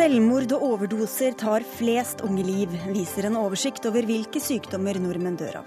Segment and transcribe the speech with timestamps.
[0.00, 5.58] Selvmord og overdoser tar flest unge liv, viser en oversikt over hvilke sykdommer nordmenn dør
[5.60, 5.66] av.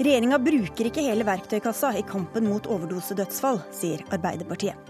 [0.00, 4.80] Regjeringa bruker ikke hele verktøykassa i kampen mot overdosedødsfall, sier Arbeiderpartiet.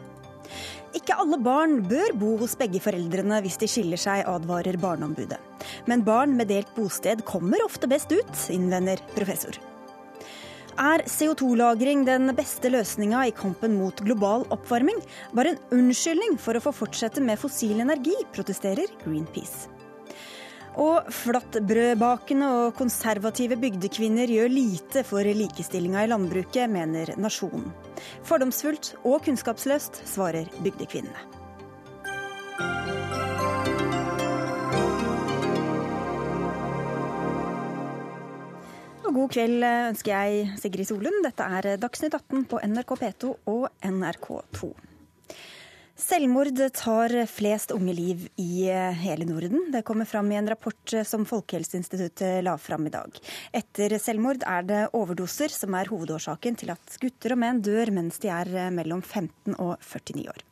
[0.95, 5.43] Ikke alle barn bør bo hos begge foreldrene hvis de skiller seg, advarer Barneombudet.
[5.91, 9.59] Men barn med delt bosted kommer ofte best ut, innvender professor.
[10.77, 14.99] Er CO2-lagring den beste løsninga i kampen mot global oppvarming?
[15.33, 19.71] Bare en unnskyldning for å få fortsette med fossil energi, protesterer Greenpeace.
[20.77, 27.73] Og flatbrødbakende og konservative bygdekvinner gjør lite for likestillinga i landbruket, mener Nasjonen.
[28.29, 31.25] Fordomsfullt og kunnskapsløst, svarer bygdekvinnene.
[39.07, 41.21] Og god kveld ønsker jeg Sigrid Solund.
[41.23, 44.71] Dette er Dagsnytt 18 på NRK P2 og NRK2.
[45.97, 48.67] Selvmord tar flest unge liv i
[48.99, 49.71] hele Norden.
[49.73, 53.23] Det kommer fram i en rapport som Folkehelseinstituttet la fram i dag.
[53.55, 58.19] Etter selvmord er det overdoser som er hovedårsaken til at gutter og menn dør mens
[58.21, 60.45] de er mellom 15 og 49 år.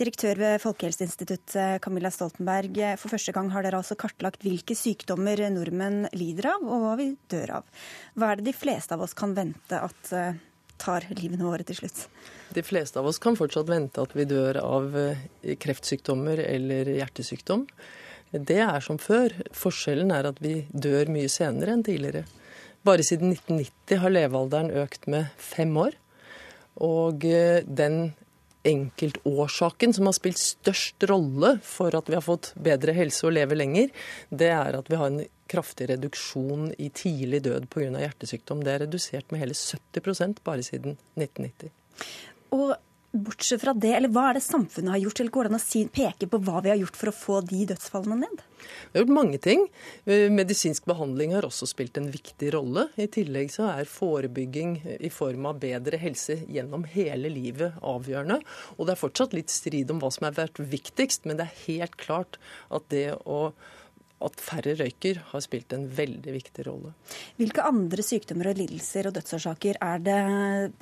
[0.00, 6.06] Direktør ved Folkehelseinstituttet Camilla Stoltenberg, for første gang har dere altså kartlagt hvilke sykdommer nordmenn
[6.16, 7.84] lider av, og hva vi dør av.
[8.16, 10.38] Hva er det de fleste av oss kan vente at eh,
[10.82, 12.06] tar livene våre til slutt?
[12.52, 17.66] De fleste av oss kan fortsatt vente at vi dør av eh, kreftsykdommer eller hjertesykdom.
[18.32, 19.34] Det er som før.
[19.52, 22.24] Forskjellen er at vi dør mye senere enn tidligere.
[22.82, 25.96] Bare siden 1990 har levealderen økt med fem år.
[26.82, 28.14] Og eh, den
[28.68, 33.58] enkeltårsaken som har spilt størst rolle for at vi har fått bedre helse og lever
[33.58, 33.90] lenger,
[34.30, 37.90] det er at vi har en kraftig reduksjon i tidlig død pga.
[38.00, 38.62] hjertesykdom.
[38.64, 41.72] Det er redusert med hele 70% bare siden 1990.
[42.56, 42.76] Og
[43.12, 45.20] bortsett fra det, eller hva er det samfunnet har gjort?
[45.20, 47.40] Eller går det an å si, peke på hva vi har gjort for å få
[47.48, 48.44] de dødsfallene ned?
[48.62, 49.66] Vi har gjort mange ting.
[50.04, 52.86] Eh, medisinsk behandling har også spilt en viktig rolle.
[52.96, 58.40] I tillegg så er forebygging i form av bedre helse gjennom hele livet avgjørende.
[58.78, 61.62] Og det er fortsatt litt strid om hva som har vært viktigst, men det er
[61.66, 62.40] helt klart
[62.72, 63.52] at det å
[64.26, 66.92] at færre røyker har spilt en veldig viktig rolle.
[67.40, 70.22] Hvilke andre sykdommer og lidelser og dødsårsaker er det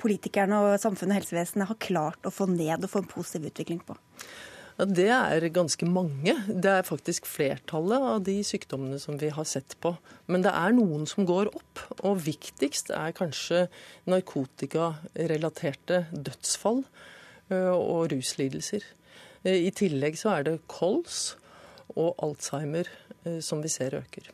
[0.01, 3.81] politikerne og samfunnet og helsevesenet har klart å få ned og få en positiv utvikling
[3.87, 3.97] på?
[4.79, 6.33] Ja, det er ganske mange.
[6.47, 9.91] Det er faktisk flertallet av de sykdommene som vi har sett på.
[10.31, 11.83] Men det er noen som går opp.
[12.07, 13.67] Og viktigst er kanskje
[14.09, 16.81] narkotikarelaterte dødsfall
[17.51, 18.81] og ruslidelser.
[19.45, 21.35] I tillegg så er det kols
[21.97, 22.87] og Alzheimer
[23.43, 24.29] som vi ser øker.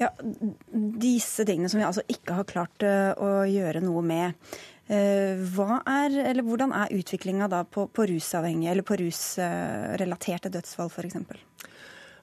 [0.00, 0.10] Ja,
[1.02, 4.50] Disse tingene som vi altså ikke har klart eh, å gjøre noe med.
[4.88, 11.18] Eh, hva er, eller hvordan er utviklinga på, på rusavhengige eller på rusrelaterte dødsfall f.eks.?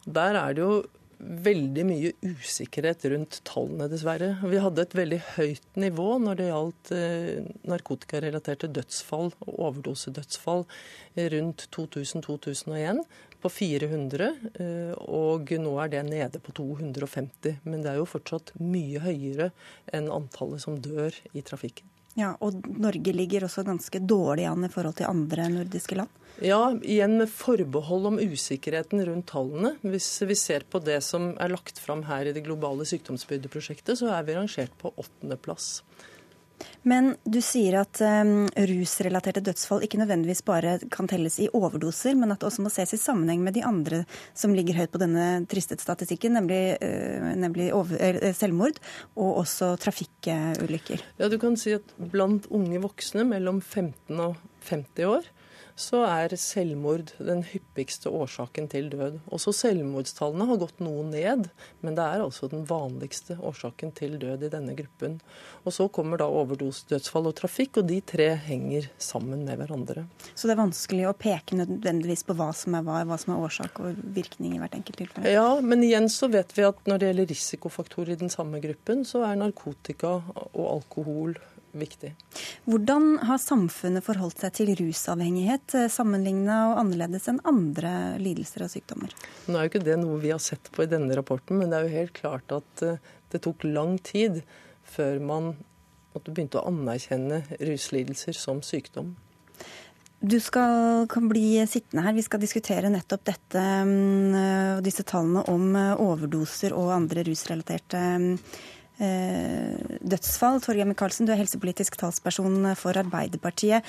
[0.05, 0.77] Der er det jo
[1.19, 4.33] veldig mye usikkerhet rundt tallene, dessverre.
[4.43, 6.91] Vi hadde et veldig høyt nivå når det gjaldt
[7.71, 10.65] narkotikarelaterte dødsfall og overdosedødsfall
[11.37, 12.99] rundt 2000-2001
[13.45, 17.59] på 400, eh, og nå er det nede på 250.
[17.63, 19.51] Men det er jo fortsatt mye høyere
[19.93, 21.91] enn antallet som dør i trafikken.
[22.15, 26.21] Ja, Og Norge ligger også ganske dårlig an i forhold til andre nordiske land?
[26.43, 29.73] Ja, igjen med forbehold om usikkerheten rundt tallene.
[29.83, 34.13] Hvis vi ser på det som er lagt fram her i det globale sykdomsbyrdeprosjektet, så
[34.15, 35.83] er vi rangert på åttendeplass.
[36.87, 42.33] Men du sier at um, rusrelaterte dødsfall ikke nødvendigvis bare kan telles i overdoser, men
[42.33, 44.03] at det også må ses i sammenheng med de andre
[44.37, 48.79] som ligger høyt på denne triste statistikken, nemlig, uh, nemlig over, uh, selvmord
[49.15, 51.03] og også trafikkulykker.
[51.19, 54.37] Ja, du kan si at blant unge voksne mellom 15 og
[54.69, 55.31] 50 år
[55.75, 59.17] så er selvmord den hyppigste årsaken til død.
[59.35, 61.49] Også selvmordstallene har gått noe ned,
[61.83, 65.17] men det er altså den vanligste årsaken til død i denne gruppen.
[65.65, 70.05] Og Så kommer da overdosedødsfall og trafikk, og de tre henger sammen med hverandre.
[70.33, 73.43] Så det er vanskelig å peke nødvendigvis på hva som er hva, hva som er
[73.43, 75.33] årsak og virkning i hvert enkelt tilfelle?
[75.35, 79.03] Ja, men igjen så vet vi at når det gjelder risikofaktorer i den samme gruppen,
[79.03, 80.21] så er narkotika
[80.53, 81.35] og alkohol
[81.79, 82.11] viktig.
[82.69, 88.73] Hvordan har samfunnet forholdt seg til rusavhengighet eh, sammenligna og annerledes enn andre lidelser og
[88.73, 89.13] sykdommer?
[89.47, 91.79] Nå er jo ikke det noe vi har sett på i denne rapporten, men det
[91.79, 94.41] er jo helt klart at eh, det tok lang tid
[94.85, 95.53] før man
[96.15, 99.15] begynte å anerkjenne ruslidelser som sykdom.
[100.25, 102.15] Du skal, kan bli sittende her.
[102.15, 108.01] Vi skal diskutere nettopp dette, og disse tallene om eh, overdoser og andre rusrelaterte
[108.95, 110.61] dødsfall.
[110.63, 113.83] Torgeir Micaelsen, du er helsepolitisk talsperson for Arbeiderpartiet.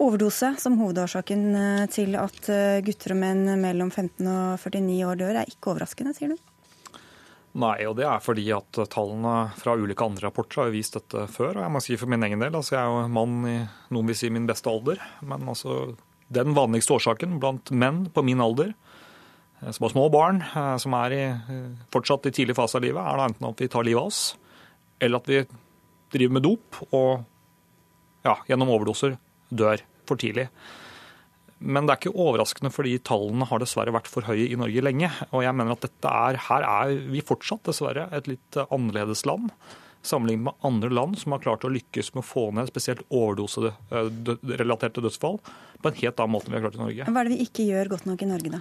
[0.00, 1.46] Overdose som hovedårsaken
[1.92, 2.50] til at
[2.86, 6.40] gutter og menn mellom 15 og 49 år dør, er ikke overraskende, sier du?
[7.56, 11.56] Nei, og det er fordi at tallene fra ulike andre rapporter har vist dette før.
[11.56, 13.56] Og jeg må si for min egen del, altså jeg er jo mann i
[13.94, 15.00] noen vil si min beste alder.
[15.24, 15.94] Men altså
[16.28, 20.96] den vanligste årsaken blant menn på min alder eh, som har små barn, eh, som
[20.98, 23.88] er i, eh, fortsatt i tidlig fase av livet, er da enten at vi tar
[23.88, 24.20] livet av oss,
[25.00, 25.42] eller at vi
[26.14, 27.24] driver med dop og
[28.26, 29.16] ja, gjennom overdoser
[29.48, 30.48] dør for tidlig.
[31.58, 35.08] Men det er ikke overraskende, fordi tallene har dessverre vært for høye i Norge lenge.
[35.30, 39.48] Og jeg mener at dette er, her er vi fortsatt dessverre et litt annerledes land
[40.06, 45.02] sammenlignet med andre land som har klart å lykkes med å få ned spesielt overdoserelaterte
[45.04, 45.40] dødsfall
[45.82, 47.02] på en helt annen måte enn vi har klart i Norge.
[47.08, 48.60] Hva er det vi ikke gjør godt nok i Norge, da?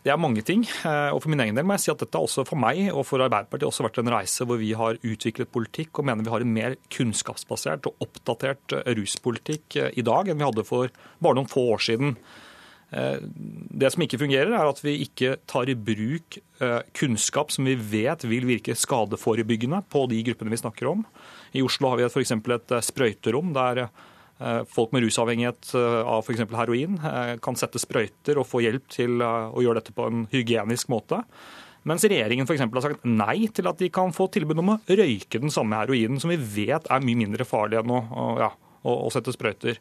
[0.00, 0.62] Det er mange ting.
[0.64, 3.04] Eh, og For min egen del må jeg si at dette også for meg og
[3.08, 6.44] for Arbeiderpartiet også vært en reise hvor vi har utviklet politikk og mener vi har
[6.44, 11.36] en mer kunnskapsbasert og oppdatert eh, ruspolitikk eh, i dag enn vi hadde for bare
[11.36, 12.16] noen få år siden.
[12.90, 16.40] Det som ikke fungerer, er at vi ikke tar i bruk
[16.98, 21.04] kunnskap som vi vet vil virke skadeforebyggende på de gruppene vi snakker om.
[21.54, 22.34] I Oslo har vi f.eks.
[22.34, 23.84] et sprøyterom der
[24.68, 26.44] folk med rusavhengighet eh, av f.eks.
[26.56, 30.90] heroin eh, kan sette sprøyter og få hjelp til å gjøre dette på en hygienisk
[30.92, 31.20] måte.
[31.88, 35.40] Mens regjeringen for har sagt nei til at de kan få tilbud om å røyke
[35.40, 38.00] den samme heroinen, som vi vet er mye mindre farlig enn å,
[38.40, 38.50] ja,
[38.84, 39.80] å, å sette sprøyter.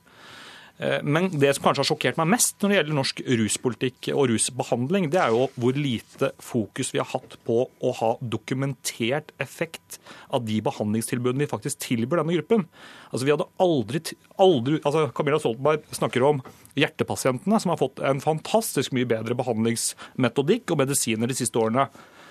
[0.79, 4.29] Eh, men det som kanskje har sjokkert meg mest når det gjelder norsk ruspolitikk og
[4.31, 9.99] rusbehandling, det er jo hvor lite fokus vi har hatt på å ha dokumentert effekt
[10.31, 12.63] av de behandlingstilbudene vi faktisk tilbyr denne gruppen.
[13.11, 14.03] Altså vi hadde aldri,
[14.39, 16.39] aldri altså Camilla Stoltenberg snakker om
[16.79, 21.89] hjertepasientene, som har fått en fantastisk mye bedre behandlingsmetodikk og medisiner de siste årene,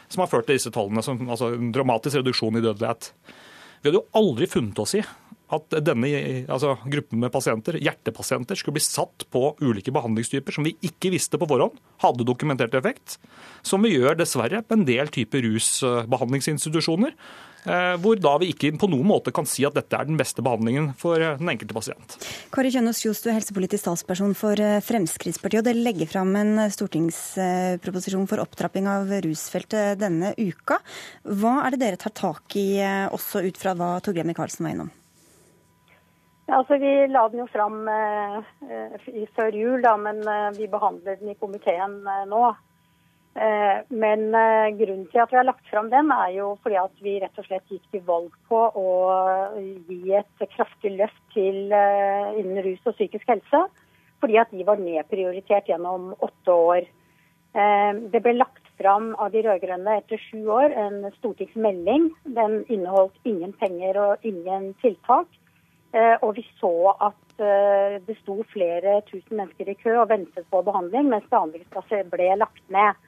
[0.09, 3.13] som har ført til disse tallene, som, altså en dramatisk reduksjon i dødelighet.
[3.83, 5.05] Vi hadde jo aldri funnet oss i
[5.55, 6.11] at denne
[6.51, 11.41] altså, gruppen med pasienter, hjertepasienter skulle bli satt på ulike behandlingstyper som vi ikke visste
[11.41, 13.17] på forhånd hadde dokumentert effekt,
[13.67, 17.17] som vi gjør dessverre på en del typer rusbehandlingsinstitusjoner.
[17.67, 20.45] Eh, hvor da vi ikke på noen måte kan si at dette er den beste
[20.45, 22.15] behandlingen for den enkelte pasient.
[22.55, 25.65] Kari Kjønaas Kjos, du er helsepolitisk talsperson for eh, Fremskrittspartiet.
[25.65, 30.79] og Dere legger fram en stortingsproposisjon for opptrapping av rusfeltet denne uka.
[31.27, 34.77] Hva er det dere tar tak i, eh, også ut fra hva Torgeir Micaelsen var
[34.77, 34.95] innom?
[36.49, 38.39] Altså, Vi la den jo fram eh,
[39.37, 42.47] før jul, da, men eh, vi behandler den i komiteen eh, nå.
[43.39, 47.03] Eh, men eh, grunnen til at vi har lagt fram den, er jo fordi at
[47.05, 48.87] vi rett og slett gikk til valg på å
[49.61, 53.67] gi et kraftig løft til eh, innen rus og psykisk helse.
[54.19, 56.87] Fordi at de var nedprioritert gjennom åtte år.
[57.55, 62.09] Det ble lagt fram av de rød-grønne etter sju år en stortingsmelding.
[62.35, 65.31] Den inneholdt ingen penger og ingen tiltak.
[65.97, 70.45] Eh, og vi så at eh, det sto flere tusen mennesker i kø og ventet
[70.53, 72.99] på behandling, mens behandlingsplasser ble lagt ned.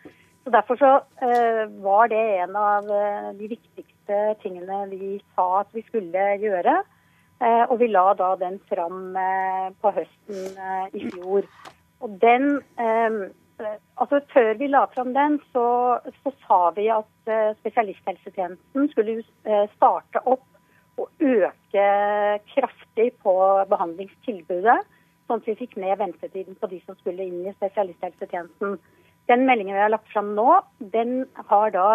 [0.44, 2.88] Så Derfor så eh, var det en av
[3.36, 6.80] de viktigste tingene vi sa at vi skulle gjøre.
[7.40, 9.14] Og vi la da den fram
[9.80, 10.58] på høsten
[10.92, 11.46] i fjor.
[12.04, 12.58] Og den
[13.96, 15.64] Altså Før vi la fram den, så,
[16.20, 17.32] så sa vi at
[17.62, 19.16] spesialisthelsetjenesten skulle
[19.72, 20.49] starte opp
[21.00, 21.84] å øke
[22.52, 23.34] kraftig på
[23.70, 24.78] behandlingstilbudet,
[25.26, 28.78] sånn at vi fikk ned ventetiden på de som skulle inn i spesialisthelsetjenesten.
[29.30, 30.60] Den meldingen vi har lagt fram nå,
[30.94, 31.88] den har da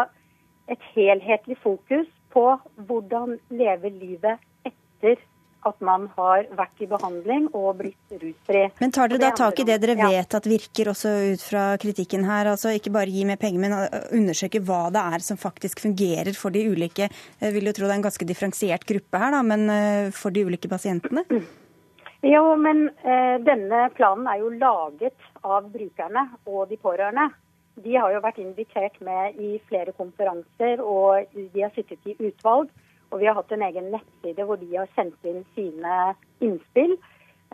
[0.72, 2.46] et helhetlig fokus på
[2.88, 5.20] hvordan leve livet etter
[5.66, 8.64] at man har vært i behandling og blitt rusfri.
[8.82, 12.26] Men tar dere da tak i det dere vet at virker, også ut fra kritikken
[12.28, 12.52] her?
[12.52, 13.76] Altså ikke bare gi mer penger, men
[14.16, 17.94] undersøke hva det er som faktisk fungerer for de ulike Jeg vil jo tro det
[17.94, 21.26] er en ganske differensiert gruppe her, da, men eh, for de ulike pasientene?
[22.26, 27.28] Jo, men eh, denne planen er jo laget av brukerne og de pårørende.
[27.86, 32.72] De har jo vært invitert med i flere konferanser, og de har sittet i utvalg.
[33.16, 36.00] Og vi har hatt en egen nettside hvor de har sendt inn sine
[36.44, 36.98] innspill.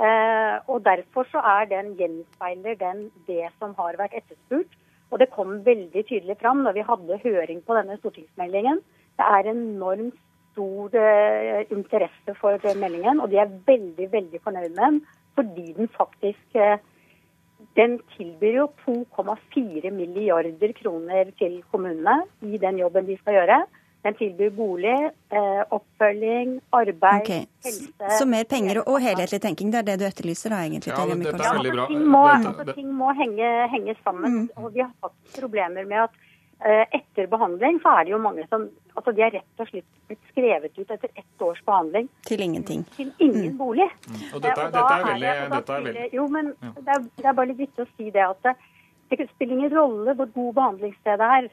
[0.02, 4.74] Eh, og Derfor så er den gjenspeiler den det som har vært etterspurt.
[5.12, 8.82] Og det kom veldig tydelig fram når vi hadde høring på denne stortingsmeldingen.
[9.20, 10.18] Det er enormt
[10.52, 14.98] stor eh, interesse for meldingen, og de er veldig veldig fornøyd med den.
[15.38, 16.80] Fordi den faktisk eh,
[17.78, 23.60] den tilbyr jo 2,4 milliarder kroner til kommunene i den jobben de skal gjøre.
[24.02, 24.96] Den tilbyr bolig,
[25.30, 27.46] eh, oppfølging, arbeid, okay.
[27.66, 30.90] helse Så mer penger og helhetlig tenking, det er det du etterlyser da egentlig?
[30.90, 31.86] Ja, dette er veldig bra.
[31.92, 34.40] Ting må, altså, ting må henge, henge sammen.
[34.40, 34.50] Mm.
[34.58, 36.18] og Vi har hatt problemer med at
[36.66, 39.86] eh, etter behandling så er det jo mange som Altså, De er rett og slett
[40.10, 42.10] blitt skrevet ut etter ett års behandling.
[42.28, 42.82] Til ingenting.
[42.98, 43.88] Til ingen bolig.
[44.04, 44.18] Mm.
[44.34, 47.06] Og Eh, dette, og dette er veldig, da dette er veldig Jo, men det, er,
[47.22, 48.56] det er bare litt viktig å si det at det,
[49.16, 51.48] det spiller ingen rolle hvor god behandlingsstedet er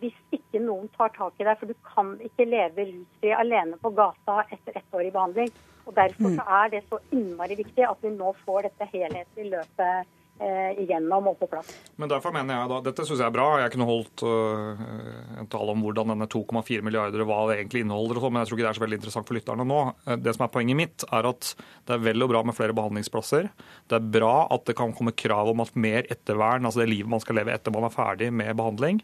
[0.00, 1.58] hvis ikke noen tar tak i deg.
[1.60, 5.50] For du kan ikke leve rusfri alene på gata etter ett år i behandling.
[5.88, 10.08] Og Derfor så er det så innmari viktig at vi nå får dette helhetlige løpet
[10.40, 11.70] eh, igjennom og på plass.
[11.96, 13.46] Men derfor mener jeg da, Dette syns jeg er bra.
[13.62, 14.82] Jeg kunne holdt uh,
[15.40, 18.58] en tale om hvordan denne 2,4 milliarder hva det egentlig inneholder, sånn, men jeg tror
[18.58, 19.80] ikke det er så veldig interessant for lytterne nå.
[20.04, 21.52] Eh, Det som er Poenget mitt er at
[21.88, 23.50] det er vel og bra med flere behandlingsplasser.
[23.88, 27.12] Det er bra at det kan komme krav om at mer ettervern, altså det livet
[27.16, 29.02] man skal leve etter man er ferdig med behandling.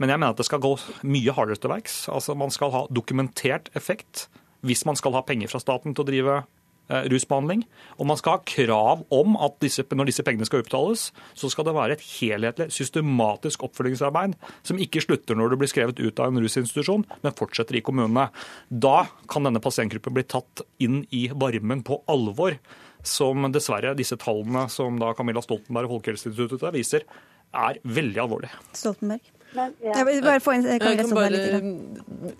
[0.00, 2.06] Men jeg mener at det skal gå mye hardere til verks.
[2.12, 4.28] Altså Man skal ha dokumentert effekt
[4.66, 7.62] hvis man skal ha penger fra staten til å drive eh, rusbehandling.
[7.96, 11.68] Og man skal ha krav om at disse, når disse pengene skal utbetales, så skal
[11.68, 14.36] det være et helhetlig, systematisk oppfølgingsarbeid
[14.68, 18.28] som ikke slutter når du blir skrevet ut av en rusinstitusjon, men fortsetter i kommunene.
[18.68, 22.60] Da kan denne pasientgruppen bli tatt inn i varmen på alvor,
[23.00, 27.08] som dessverre disse tallene som da Camilla Stoltenberg og Folkehelseinstituttet viser,
[27.56, 28.50] er veldig alvorlig.
[28.76, 29.24] Stoltenberg.
[29.56, 29.94] Men, ja.
[29.98, 31.40] Jeg vil bare få inn Jeg kan bare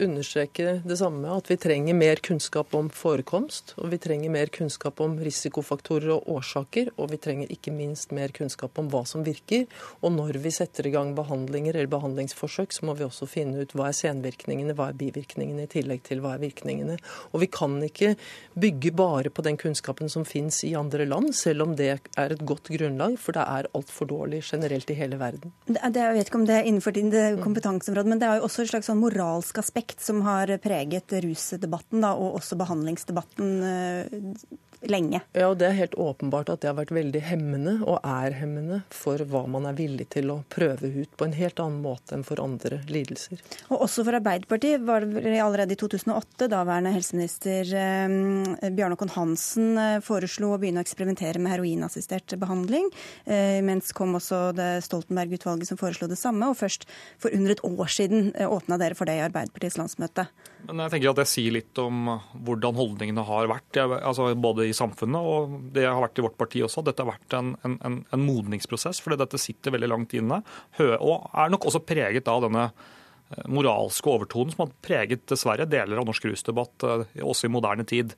[0.00, 3.75] understreke det samme, at vi trenger mer kunnskap om forekomst.
[3.81, 6.93] Og vi trenger mer kunnskap om risikofaktorer og årsaker.
[7.00, 9.67] Og vi trenger ikke minst mer kunnskap om hva som virker.
[10.05, 13.75] Og når vi setter i gang behandlinger eller behandlingsforsøk, så må vi også finne ut
[13.76, 16.99] hva er senvirkningene, hva er bivirkningene, i tillegg til hva er virkningene.
[17.35, 18.14] Og vi kan ikke
[18.61, 22.47] bygge bare på den kunnskapen som finnes i andre land, selv om det er et
[22.47, 25.55] godt grunnlag, for det er altfor dårlig generelt i hele verden.
[25.67, 28.49] Det, jeg vet ikke om det er innenfor din det kompetanseområde, men det er jo
[28.49, 34.19] også et slags sånn moralsk aspekt som har preget rusdebatten da, og også behandlingsdebatten eh,
[34.88, 35.21] lenge.
[35.33, 38.80] Ja, og Det er helt åpenbart at det har vært veldig hemmende, og er hemmende,
[38.95, 42.25] for hva man er villig til å prøve ut på en helt annen måte enn
[42.25, 43.42] for andre lidelser.
[43.69, 49.71] Og også for Arbeiderpartiet var det allerede i 2008 daværende helseminister eh, Bjarne Håkon Hansen
[49.78, 52.88] eh, foreslo å begynne å eksperimentere med heroinassistert behandling.
[53.25, 56.49] Eh, mens kom også det Stoltenberg-utvalget som foreslo det samme.
[56.50, 56.88] Og først
[57.20, 60.26] for under et år siden eh, åpna dere for det i Arbeiderpartiets landsmøte.
[60.68, 64.76] Men jeg tenker at det sier litt om hvordan holdningene har vært, altså både i
[64.76, 66.85] samfunnet og det har vært i vårt parti også.
[66.87, 70.42] Dette har vært en, en, en, modningsprosess, fordi dette sitter veldig langt inne.
[70.99, 76.00] Og er nok også preget av denne eh, moralske overtonen som har preget dessverre deler
[76.00, 78.16] av norsk rusdebatt eh, også i moderne tid.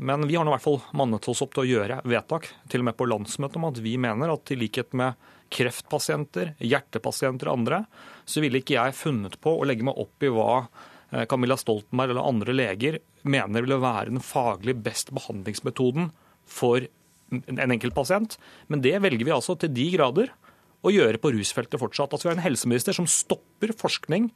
[0.00, 2.80] Men vi har nå i hvert fall mannet oss opp til å gjøre vedtak, til
[2.80, 7.60] og med på landsmøtet, om at vi mener at i likhet med kreftpasienter, hjertepasienter og
[7.60, 7.82] andre,
[8.28, 12.14] så ville ikke jeg funnet på å legge meg opp i hva eh, Camilla Stoltenberg
[12.14, 16.10] eller andre leger mener ville være den faglig best behandlingsmetoden
[16.50, 16.86] for
[17.30, 18.38] en enkelt pasient.
[18.70, 20.32] Men det velger vi altså til de grader
[20.80, 22.14] å gjøre på rusfeltet fortsatt.
[22.14, 24.30] Altså Vi har en helseminister som stopper forskning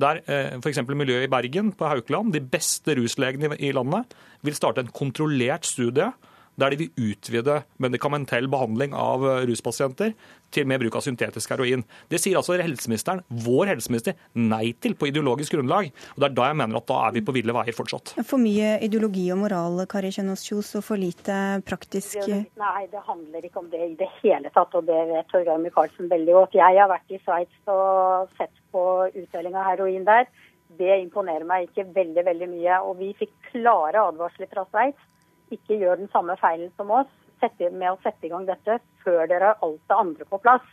[0.00, 0.80] der eh, f.eks.
[0.90, 4.10] miljøet i Bergen, på Haukeland, de beste ruslegene i landet,
[4.42, 6.08] vil starte en kontrollert studie
[6.60, 10.14] der de vil utvide medikamentell behandling av eh, ruspasienter
[10.54, 11.82] til med bruk av syntetisk heroin.
[12.10, 15.90] Det sier altså helseministeren, vår helseminister, nei til på ideologisk grunnlag.
[16.14, 18.14] Og Det er da jeg mener at da er vi på ville veier fortsatt.
[18.22, 23.44] For mye ideologi og moral, Kari Kjønaas Kjos, og for lite praktisk Nei, det handler
[23.46, 26.58] ikke om det i det hele tatt, og det vet Torgeir Micaelsen veldig godt.
[26.58, 30.28] Jeg har vært i Sveits og sett på utdeling av heroin der.
[30.78, 32.78] Det imponerer meg ikke veldig, veldig mye.
[32.86, 35.10] Og vi fikk klare advarsler fra Sveits.
[35.52, 37.10] Ikke gjør den samme feilen som oss
[37.42, 40.64] sette, med å sette i gang dette før dere har alt det andre på plass.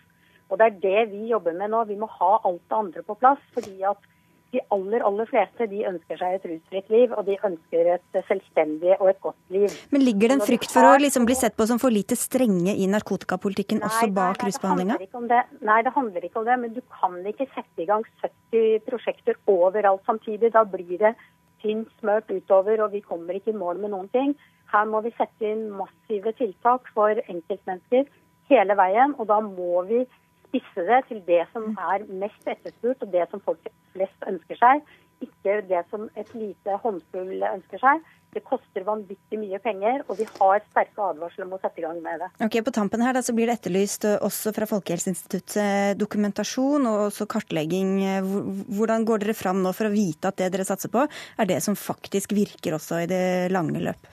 [0.52, 1.84] Og det er det vi jobber med nå.
[1.88, 3.40] Vi må ha alt det andre på plass.
[3.56, 4.10] fordi at
[4.52, 8.98] de aller aller fleste de ønsker seg et rusfritt liv, og de ønsker et selvstendig
[8.98, 9.78] og et godt liv.
[9.96, 12.76] Men ligger det en frykt for å liksom bli sett på som for lite strenge
[12.76, 15.00] i narkotikapolitikken også bak rusbehandlinga?
[15.00, 16.60] Nei, det handler ikke om det.
[16.66, 20.52] Men du kan ikke sette i gang 70 prosjekter overalt samtidig.
[20.52, 21.16] Da blir det
[21.62, 24.36] tynt smørt utover, og vi kommer ikke i mål med noen ting.
[24.72, 28.10] Her må vi sette inn massive tiltak for enkeltmennesker
[28.52, 29.16] hele veien.
[29.20, 30.04] Og da må vi
[30.48, 34.86] spisse det til det som er mest etterspurt, og det som folk flest ønsker seg.
[35.22, 38.10] Ikke det som et lite håndfull ønsker seg.
[38.32, 41.98] Det koster vanvittig mye penger, og vi har sterke advarsler om å sette i gang
[42.04, 42.30] med det.
[42.46, 47.10] Ok, På tampen her da, så blir det etterlyst eh, også fra Folkehelseinstituttet dokumentasjon og
[47.10, 47.92] også kartlegging.
[48.08, 48.32] Eh,
[48.72, 51.60] Hvordan går dere fram nå for å vite at det dere satser på, er det
[51.66, 54.10] som faktisk virker også i det lange løp?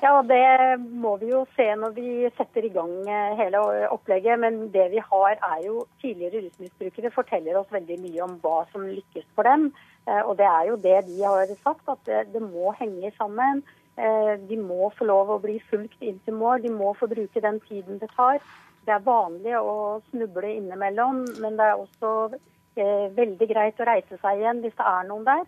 [0.00, 3.60] Ja, det må vi jo se når vi setter i gang eh, hele
[3.92, 4.38] opplegget.
[4.40, 8.86] Men det vi har er jo tidligere rusmisbrukere forteller oss veldig mye om hva som
[8.88, 9.68] lykkes for dem.
[10.08, 13.62] Eh, Og det er jo det de har sagt, at det, det må henge sammen.
[13.98, 16.62] Eh, De må få lov å bli fulgt inn til mål.
[16.62, 18.40] De må få bruke den tiden det tar.
[18.86, 22.38] Det er vanlig å snuble innimellom, men det er også
[22.80, 25.42] veldig greit å reise seg igjen hvis det er noen der.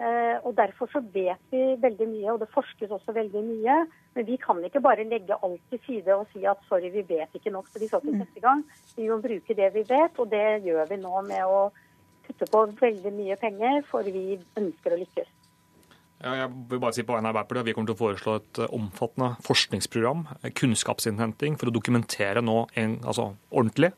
[0.00, 3.74] Eh, og Derfor så vet vi veldig mye, og det forskes også veldig mye.
[4.16, 7.36] Men vi kan ikke bare legge alt til side og si at sorry, vi vet
[7.36, 8.22] ikke nok, så vi skal ikke mm.
[8.24, 8.64] sette i gang.
[8.96, 11.60] Vi må bruke det vi vet, og det gjør vi nå med å
[12.30, 15.36] putte på veldig mye penger, for vi ønsker å lykkes.
[16.20, 18.58] Ja, jeg vil bare si på vegne av Arbeiderpartiet Vi kommer til å foreslå et
[18.60, 23.94] eh, omfattende forskningsprogram, eh, kunnskapsinnhenting, for å dokumentere nå en, altså, ordentlig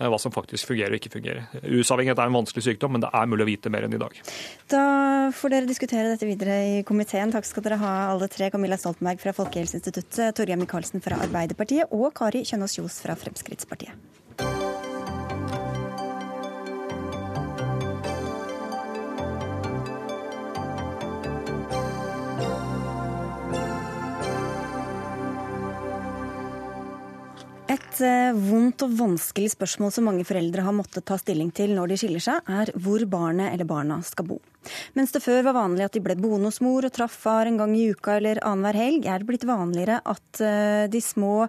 [0.00, 1.48] Eh, hva som faktisk fungerer og ikke fungerer.
[1.60, 4.16] Rusavhengighet er en vanskelig sykdom, men det er mulig å vite mer enn i dag.
[4.72, 4.84] Da
[5.36, 7.32] får dere diskutere dette videre i komiteen.
[7.34, 8.48] Takk skal dere ha alle tre.
[8.50, 14.08] Camilla Stoltenberg fra Folkehelseinstituttet, Torgeir Micaelsen fra Arbeiderpartiet og Kari Kjønaas Kjos fra Fremskrittspartiet.
[27.80, 31.92] Et eh, vondt og vanskelig spørsmål som mange foreldre har måttet ta stilling til når
[31.92, 34.40] de skiller seg, er hvor barnet eller barna skal bo.
[34.98, 37.56] Mens det før var vanlig at de ble boende hos mor og traff far en
[37.60, 41.46] gang i uka eller annenhver helg, er det blitt vanligere at eh, de små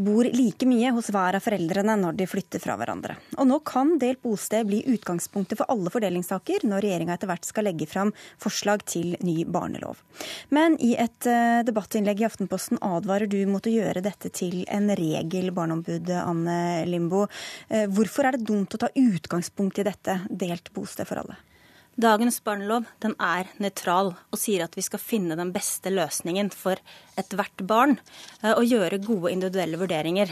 [0.00, 3.18] bor like mye hos hver av foreldrene når de flytter fra hverandre.
[3.36, 7.68] Og nå kan delt bosted bli utgangspunktet for alle fordelingssaker når regjeringa etter hvert skal
[7.68, 10.00] legge fram forslag til ny barnelov.
[10.54, 14.90] Men i et eh, debattinnlegg i Aftenposten advarer du mot å gjøre dette til en
[14.98, 17.26] regel, Barneombudet Anne Limbo.
[17.68, 21.38] Eh, hvorfor er det dumt å ta utgangspunkt i dette, delt bosted for alle?
[21.98, 26.78] Dagens barnelov den er nøytral og sier at vi skal finne den beste løsningen for
[27.18, 30.30] ethvert barn eh, og gjøre gode individuelle vurderinger.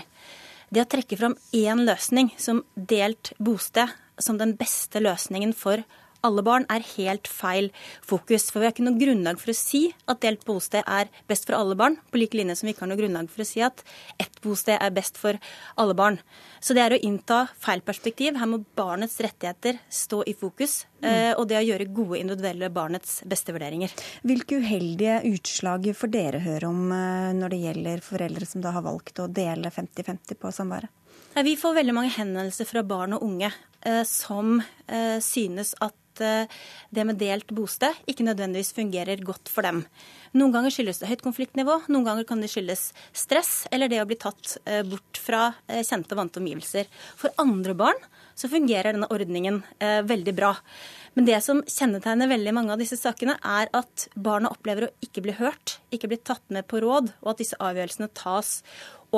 [0.70, 3.90] Det å trekke fram én løsning som delt bosted
[4.22, 5.82] som den beste løsningen for
[6.26, 7.70] alle barn, er helt feil
[8.04, 8.48] fokus.
[8.50, 11.58] For vi har ikke noe grunnlag for å si at delt bosted er best for
[11.58, 13.84] alle barn, på like linje som vi ikke har noe grunnlag for å si at
[14.22, 15.38] ett bosted er best for
[15.80, 16.20] alle barn.
[16.60, 18.36] Så det er å innta feil perspektiv.
[18.40, 20.84] Her må barnets rettigheter stå i fokus.
[21.04, 21.36] Mm.
[21.36, 23.92] Og det å gjøre gode individuelle barnets beste vurderinger.
[24.26, 28.86] Hvilke uheldige utslag får dere høre om eh, når det gjelder foreldre som da har
[28.86, 30.90] valgt å dele 50-50 på samværet?
[31.44, 33.50] Vi får veldig mange henvendelser fra barn og unge
[33.84, 34.56] eh, som
[34.88, 36.48] eh, synes at Eh,
[36.90, 39.82] det med delt bosted ikke nødvendigvis fungerer godt for dem.
[40.36, 44.08] Noen ganger skyldes det høyt konfliktnivå, noen ganger kan det skyldes stress eller det å
[44.08, 46.90] bli tatt eh, bort fra eh, kjente og vante omgivelser.
[47.18, 50.50] For andre barn så fungerer denne ordningen veldig bra.
[51.16, 55.22] Men det som kjennetegner veldig mange av disse sakene, er at barna opplever å ikke
[55.24, 58.58] bli hørt, ikke bli tatt med på råd, og at disse avgjørelsene tas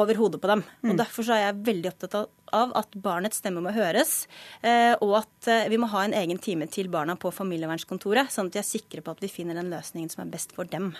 [0.00, 0.64] over hodet på dem.
[0.86, 2.14] Og derfor Derfor er jeg veldig opptatt
[2.54, 4.26] av at barnets stemme må høres,
[4.64, 8.48] eh, og at eh, vi må ha en egen time til barna på familievernskontoret, sånn
[8.48, 10.90] at de er sikre på at vi finner den løsningen som er best for dem.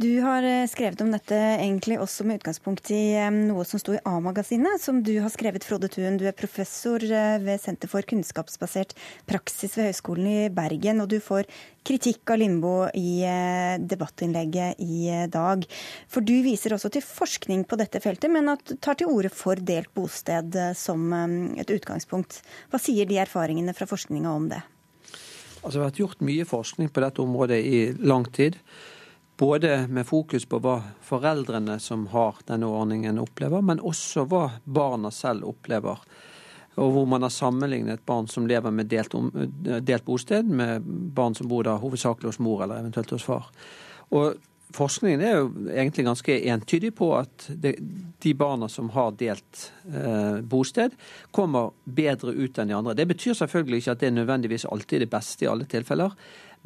[0.00, 3.02] Du har eh, skrevet om dette egentlig også med utgangspunkt i
[3.34, 6.18] noe som sto i A-magasinet, som du har skrevet, Frode Tuen.
[6.18, 8.96] Du er professor ved Senter for kunnskapsbasert
[9.28, 11.50] praksis ved Høgskolen i Bergen, og du får
[11.88, 13.24] kritikk av Limbo i
[13.80, 15.64] debattinnlegget i dag.
[16.10, 18.50] For du viser også til forskning på dette feltet, men
[18.84, 22.42] tar til orde for delt bosted som um, et utgangspunkt.
[22.68, 24.60] Hva sier de erfaringene fra forskninga om det?
[25.62, 28.58] Altså, det har vært gjort mye forskning på dette området i lang tid.
[29.38, 35.12] Både med fokus på hva foreldrene som har denne ordningen opplever, men også hva barna
[35.14, 36.02] selv opplever.
[36.78, 39.30] Og hvor man har sammenlignet barn som lever med delt, om,
[39.62, 40.84] delt bosted, med
[41.16, 43.50] barn som bor da hovedsakelig hos mor eller eventuelt hos far.
[44.14, 44.38] Og
[44.76, 50.92] Forskningen er jo egentlig ganske entydig på at de barna som har delt eh, bosted,
[51.32, 52.96] kommer bedre ut enn de andre.
[52.98, 56.12] Det betyr selvfølgelig ikke at det er nødvendigvis alltid det beste i alle tilfeller.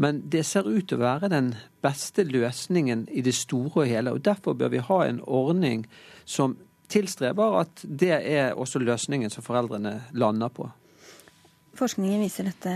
[0.03, 1.53] Men det ser ut til å være den
[1.85, 4.17] beste løsningen i det store og hele.
[4.17, 5.87] og Derfor bør vi ha en ordning
[6.25, 6.57] som
[6.93, 10.69] tilstreber at det er også løsningen som foreldrene lander på.
[11.79, 12.73] Forskningen viser dette,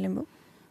[0.00, 0.24] Limbo?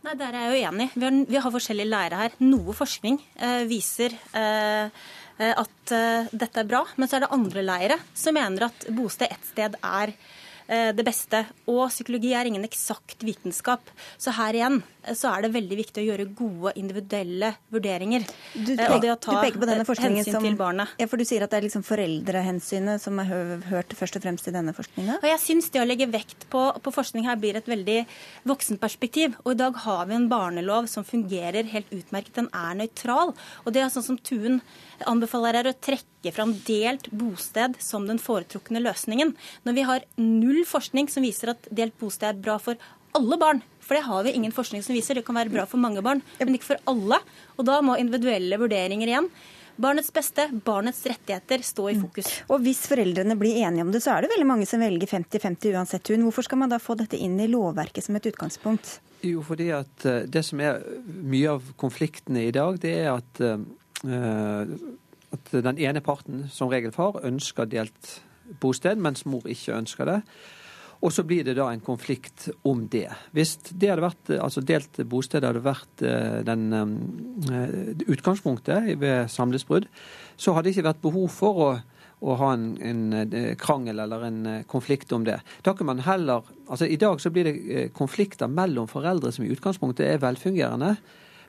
[0.05, 0.89] Nei, Der er jeg jo enig.
[0.95, 2.37] Vi har, vi har forskjellige lærere her.
[2.41, 4.89] Noe forskning eh, viser eh,
[5.37, 8.87] eh, at eh, dette er bra, men så er det andre leire som mener at
[8.95, 10.15] bosted ett sted er
[10.69, 11.41] Eh, det beste.
[11.71, 13.89] Og psykologi er ingen eksakt vitenskap.
[14.21, 14.83] Så her igjen
[15.15, 18.25] så er det veldig viktig å gjøre gode individuelle vurderinger.
[18.53, 20.91] Du, eh, og det å ta hensyn som, til barnet.
[20.99, 23.29] Ja, for Du sier at det er liksom foreldrehensynet som er
[23.69, 25.19] hørt først og fremst i denne forskninga?
[25.23, 28.03] Jeg syns det å legge vekt på, på forskning her blir et veldig
[28.49, 29.39] voksenperspektiv.
[29.45, 32.35] Og i dag har vi en barnelov som fungerer helt utmerket.
[32.41, 33.33] Den er nøytral.
[33.63, 34.59] Og det er sånn som Tuen
[35.07, 39.31] anbefaler her å trekke fram delt bosted som den foretrukne løsningen.
[39.63, 42.75] Når vi har null forskning som viser at delt bosted er bra for
[43.17, 43.61] alle barn.
[43.89, 45.17] For det har vi ingen forskning som viser.
[45.17, 47.17] Det kan være bra for mange barn, men ikke for alle.
[47.57, 49.31] Og da må individuelle vurderinger igjen
[49.79, 52.27] Barnets beste, barnets rettigheter, stå i fokus.
[52.27, 52.47] Mm.
[52.51, 55.71] Og hvis foreldrene blir enige om det, så er det veldig mange som velger 50-50
[55.71, 56.25] uansett hund.
[56.27, 58.97] Hvorfor skal man da få dette inn i lovverket som et utgangspunkt?
[59.23, 63.41] Jo, fordi at eh, det som er mye av konfliktene i dag, det er at,
[64.03, 64.75] uh,
[65.39, 68.17] at den ene parten, som regel far, ønsker delt
[68.59, 70.19] bosted, mens mor ikke ønsker det.
[70.99, 73.07] Og så blir det da en konflikt om det.
[73.35, 79.87] Hvis det hadde vært, altså delt bosted hadde vært eh, den, uh, utgangspunktet ved samlivsbrudd,
[80.35, 81.69] så hadde det ikke vært behov for å,
[82.19, 83.31] å ha en, en,
[83.61, 85.37] krangel eller en konflikt om det.
[85.63, 89.53] Da kan man heller, altså I dag så blir det konflikter mellom foreldre som i
[89.55, 90.97] utgangspunktet er velfungerende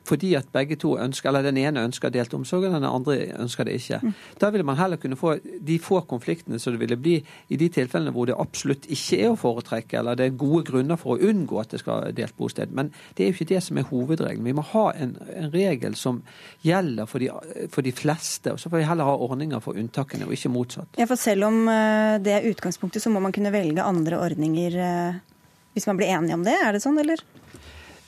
[0.07, 3.67] fordi at begge to ønsker, eller den ene ønsker delt omsorg, og den andre ønsker
[3.67, 3.99] det ikke.
[4.01, 4.13] Mm.
[4.41, 7.69] Da ville man heller kunne få de få konfliktene som det ville bli i de
[7.69, 11.31] tilfellene hvor det absolutt ikke er å foretrekke, eller det er gode grunner for å
[11.31, 12.73] unngå at det skal delt bosted.
[12.73, 14.47] Men det er jo ikke det som er hovedregelen.
[14.47, 16.21] Vi må ha en, en regel som
[16.65, 17.31] gjelder for de,
[17.73, 20.97] for de, fleste, og så får vi heller ha ordninger for unntakene, og ikke motsatt.
[20.97, 24.77] Ja, for selv om eh, det er utgangspunktet, så må man kunne velge andre ordninger
[24.81, 25.19] eh,
[25.75, 27.21] hvis man blir enige om det, er det sånn, eller?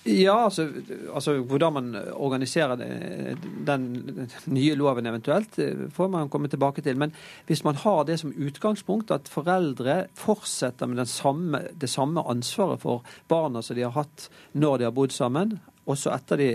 [0.06, 0.68] Ja, altså,
[1.16, 2.76] altså, hvordan man organiserer
[3.66, 3.86] den
[4.46, 5.60] nye loven eventuelt,
[5.96, 6.98] får man komme tilbake til.
[7.00, 7.14] Men
[7.48, 13.04] hvis man har det som utgangspunkt at foreldre fortsetter med samme, det samme ansvaret for
[13.32, 16.50] barna som de har hatt når de har bodd sammen, også etter de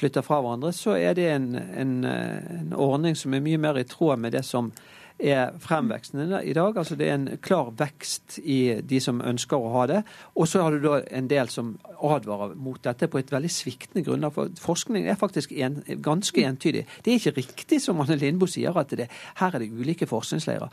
[0.00, 3.86] flytter fra hverandre, så er det en, en, en ordning som er mye mer i
[3.86, 4.72] tråd med det som
[5.20, 6.76] er fremvekstende i dag.
[6.76, 10.00] Altså det er en klar vekst i de som ønsker å ha det.
[10.34, 14.04] Og så har du da en del som advarer mot dette på et veldig sviktende
[14.06, 14.34] grunnlag.
[14.34, 16.86] For forskning er faktisk en, ganske entydig.
[17.04, 20.72] Det er ikke riktig som Anne Lindboe sier, at det, her er det ulike forskningsleirer.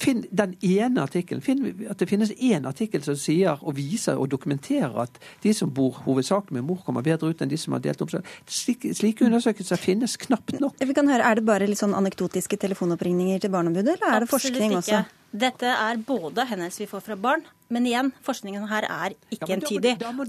[0.00, 1.42] Finn den ene artikkelen.
[1.44, 5.72] Finn at det finnes én artikkel som sier og viser og dokumenterer at de som
[5.74, 8.26] bor hovedsakelig med mor, kommer bedre ut enn de som har delt omsorg.
[8.48, 10.78] Slike, slike undersøkelser finnes knapt nok.
[10.80, 14.30] Vi kan høre, Er det bare litt sånn anekdotiske telefonoppringninger til Barneombudet, eller er det
[14.30, 15.04] forskning også?
[15.34, 17.40] Dette er både henvendelser vi får fra barn,
[17.74, 19.94] men igjen, forskningen her er ikke ja, entydig.
[20.06, 20.20] Og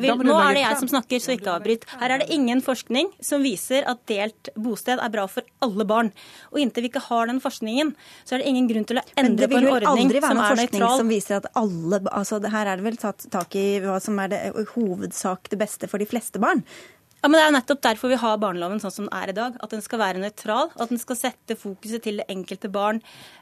[0.00, 1.84] vil, nå er det jeg som snakker, så ikke avbryt.
[2.00, 6.08] Her er det ingen forskning som viser at delt bosted er bra for alle barn.
[6.54, 7.92] Og inntil vi ikke har den forskningen,
[8.24, 10.00] så er det ingen grunn til å endre på en ordning som er nøytral.
[10.00, 13.00] Det vil aldri være noen forskning Som viser at alle, altså Her er det vel
[13.04, 16.64] tatt tak i hva som er det hovedsak det beste for de fleste barn.
[17.24, 19.32] Ja, men Det er jo nettopp derfor vi har barneloven sånn som den er i
[19.32, 19.54] dag.
[19.64, 20.68] At den skal være nøytral.
[20.76, 22.98] At den skal sette fokuset til det enkelte barn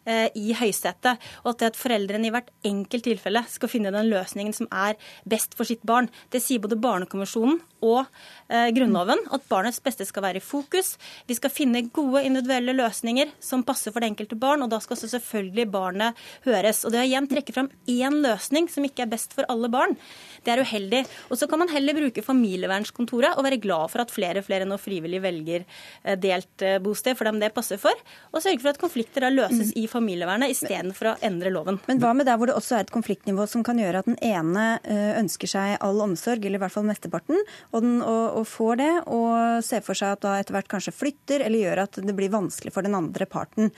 [0.07, 1.19] eh, i høysetet.
[1.43, 4.95] Og at det at foreldrene i hvert enkelt tilfelle skal finne den løsningen som er
[5.27, 6.07] best for sitt barn.
[6.31, 8.05] Det sier både Barnekonvensjonen og
[8.47, 9.25] eh, Grunnloven.
[9.35, 10.93] At barnets beste skal være i fokus.
[11.27, 14.63] Vi skal finne gode individuelle løsninger som passer for det enkelte barn.
[14.63, 16.85] Og da skal også selvfølgelig barnet høres.
[16.87, 19.99] Og det å igjen trekke fram én løsning som ikke er best for alle barn,
[20.47, 21.03] det er uheldig.
[21.35, 24.67] Og så kan man heller bruke familievernskontoret og være glad for at flere og flere
[24.69, 27.97] nå frivillig velger eh, delt eh, bosted for dem det passer for,
[28.33, 29.81] og sørge for at konflikter da løses mm.
[29.83, 31.81] i familievernet istedenfor å endre loven.
[31.89, 34.19] Men hva med der hvor det også er et konfliktnivå som kan gjøre at den
[34.25, 38.49] ene eh, ønsker seg all omsorg, eller i hvert fall mesteparten, og, den, og, og
[38.51, 42.01] får det, og ser for seg at da etter hvert kanskje flytter, eller gjør at
[42.03, 43.73] det blir vanskelig for den andre parten.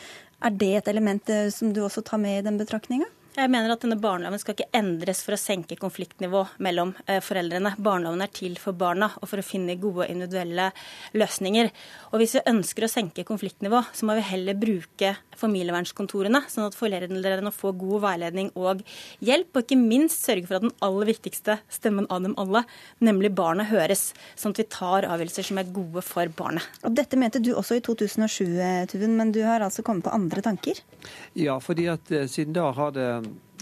[0.44, 3.08] Er det et element som du også tar med i den betraktninga?
[3.34, 7.72] Jeg mener at denne Barneloven skal ikke endres for å senke konfliktnivå mellom eh, foreldrene.
[7.82, 10.68] Barneloven er til for barna og for å finne gode individuelle
[11.18, 11.70] løsninger.
[12.12, 16.78] Og Hvis vi ønsker å senke konfliktnivå, så må vi heller bruke familievernskontorene, sånn at
[16.78, 18.84] foreldrene får god veiledning og
[19.18, 19.50] hjelp.
[19.50, 22.62] Og ikke minst sørge for at den aller viktigste stemmen av dem alle,
[23.02, 24.12] nemlig barna, høres.
[24.38, 26.70] Sånn at vi tar avgjørelser som er gode for barnet.
[26.86, 28.46] Og Dette mente du også i 2007,
[28.94, 30.78] Tuven, men du har altså kommet på andre tanker?
[31.34, 33.10] Ja, fordi at eh, siden da har det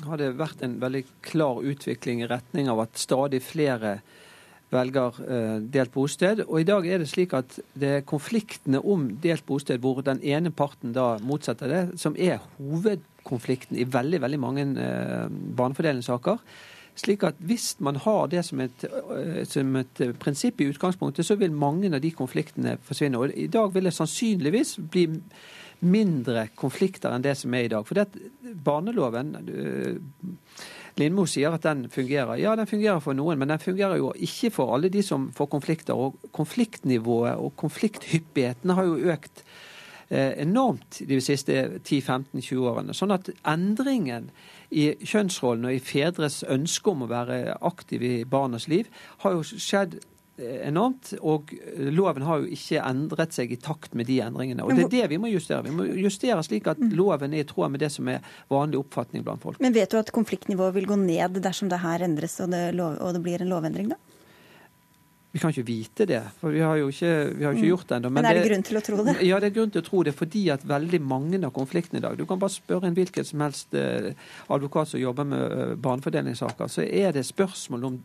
[0.06, 3.98] har det vært en veldig klar utvikling i retning av at stadig flere
[4.72, 6.44] velger eh, delt bosted.
[6.48, 10.22] Og i dag er det slik at det er konfliktene om delt bosted, hvor den
[10.24, 15.26] ene parten da motsetter det, som er hovedkonflikten i veldig, veldig mange eh,
[15.58, 16.40] barnefordelingssaker.
[17.02, 21.36] Slik at Hvis man har det som et, eh, som et, prinsipp i utgangspunktet, så
[21.40, 23.18] vil mange av de konfliktene forsvinne.
[23.18, 25.08] Og I dag vil det sannsynligvis bli
[25.82, 27.86] mindre konflikter enn det som er i dag.
[27.86, 29.96] For det barneloven øh,
[31.00, 32.36] Lindmo sier at den fungerer.
[32.36, 35.48] Ja, den fungerer for noen, men den fungerer jo ikke for alle de som får
[35.54, 35.96] konflikter.
[35.96, 39.44] Og konfliktnivået og konflikthyppigheten har jo økt
[40.10, 42.96] øh, enormt de siste 10-15-20 årene.
[42.96, 44.30] Sånn at endringen
[44.70, 48.88] i kjønnsrollen og i fedres ønske om å være aktiv i barnas liv
[49.24, 49.98] har jo skjedd
[50.68, 51.12] enormt.
[51.20, 51.52] Og
[51.92, 54.64] loven har jo ikke endret seg i takt med de endringene.
[54.66, 55.64] Og det er det vi må justere.
[55.66, 56.94] Vi må justere slik at mm.
[56.98, 59.60] loven er i tråd med det som er vanlig oppfatning blant folk.
[59.62, 62.98] Men vet du at konfliktnivået vil gå ned dersom det her endres og det, lov,
[63.00, 64.00] og det blir en lovendring, da?
[65.32, 67.70] Vi kan ikke vite det, for vi har jo ikke, vi har ikke mm.
[67.70, 68.08] gjort det ennå.
[68.10, 69.14] Men, men, er det, grunn til å tro det?
[69.24, 72.04] Ja, det er grunn til å tro det fordi at veldig mange av konfliktene i
[72.04, 74.10] dag Du kan bare spørre en hvilken som helst eh,
[74.52, 77.96] advokat som jobber med eh, barnefordelingssaker, så er det spørsmål om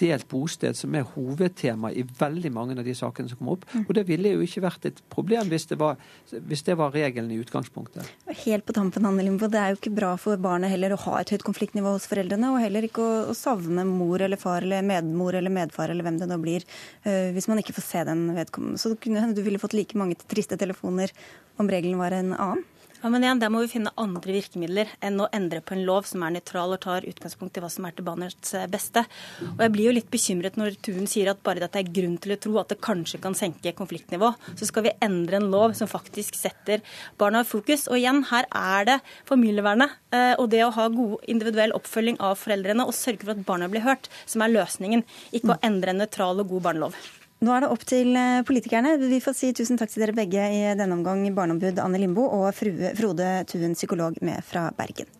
[0.00, 3.66] delt bosted som er hovedtema i veldig mange av de sakene som kommer opp.
[3.72, 3.84] Mm.
[3.86, 6.00] Og det ville jo ikke vært et problem hvis det var,
[6.32, 8.08] hvis det var regelen i utgangspunktet.
[8.44, 11.20] Helt på tampen, Anne Limbo, det er jo ikke bra for barnet heller å ha
[11.20, 14.84] et høyt konfliktnivå hos foreldrene, og heller ikke å, å savne mor eller far eller
[14.86, 16.66] medmor eller medfar eller hvem det nå blir,
[17.06, 18.80] uh, hvis man ikke får se den vedkommende.
[18.82, 21.12] Så det kunne hende du ville fått like mange triste telefoner
[21.60, 22.70] om regelen var en annen?
[23.04, 26.06] Ja, men igjen, Der må vi finne andre virkemidler enn å endre på en lov
[26.08, 29.02] som er nøytral og tar utgangspunkt i hva som er til barnets eh, beste.
[29.44, 32.32] Og Jeg blir jo litt bekymret når Tuen sier at bare dette er grunn til
[32.32, 34.30] å tro at det kanskje kan senke konfliktnivå.
[34.56, 36.80] Så skal vi endre en lov som faktisk setter
[37.20, 37.84] barna i fokus.
[37.92, 38.96] Og igjen, her er det
[39.28, 43.44] familievernet eh, og det å ha god individuell oppfølging av foreldrene og sørge for at
[43.44, 45.04] barna blir hørt, som er løsningen.
[45.36, 46.96] Ikke å endre en nøytral og god barnelov.
[47.44, 48.94] Nå er det opp til eh, politikerne.
[49.02, 52.46] Vi får si tusen takk til dere begge i denne omgang, barneombud Anne Limbo og
[52.56, 55.10] Frode Tuen, psykolog med fra Bergen.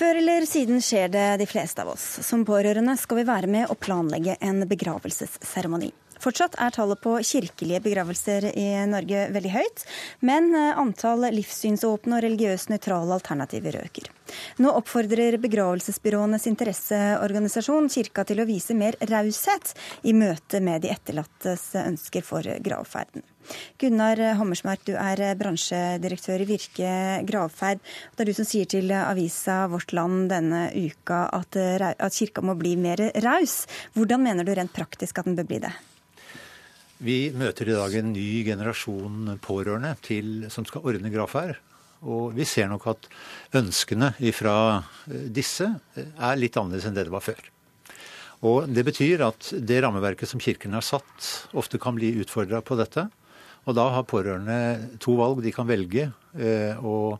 [0.00, 2.06] Før eller siden skjer det de fleste av oss.
[2.26, 5.92] Som pårørende skal vi være med å planlegge en begravelsesseremoni.
[6.20, 9.84] Fortsatt er tallet på kirkelige begravelser i Norge veldig høyt,
[10.26, 14.10] men eh, antall livssynsåpne og religiøst nøytrale alternativer øker.
[14.60, 19.72] Nå oppfordrer begravelsesbyråenes interesseorganisasjon kirka til å vise mer raushet
[20.04, 23.24] i møte med de etterlattes ønsker for gravferden.
[23.80, 26.94] Gunnar Hammersmark, du er bransjedirektør i Virke
[27.26, 27.80] gravferd.
[28.14, 32.54] Det er du som sier til avisa Vårt Land denne uka at, at kirka må
[32.60, 33.64] bli mer raus.
[33.96, 35.72] Hvordan mener du rent praktisk at den bør bli det?
[37.00, 41.56] Vi møter i dag en ny generasjon pårørende til, som skal ordne gravferd.
[42.04, 43.08] Og vi ser nok at
[43.56, 44.56] ønskene fra
[45.08, 45.64] eh, disse
[45.96, 47.40] eh, er litt annerledes enn det det var før.
[48.44, 52.76] Og Det betyr at det rammeverket som Kirken har satt, ofte kan bli utfordra på
[52.76, 53.06] dette.
[53.64, 55.40] Og da har pårørende to valg.
[55.44, 57.16] De kan velge eh, å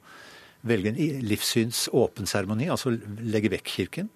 [0.61, 2.93] velge en livssynsåpen seremoni, altså
[3.25, 4.13] legge vekk Kirken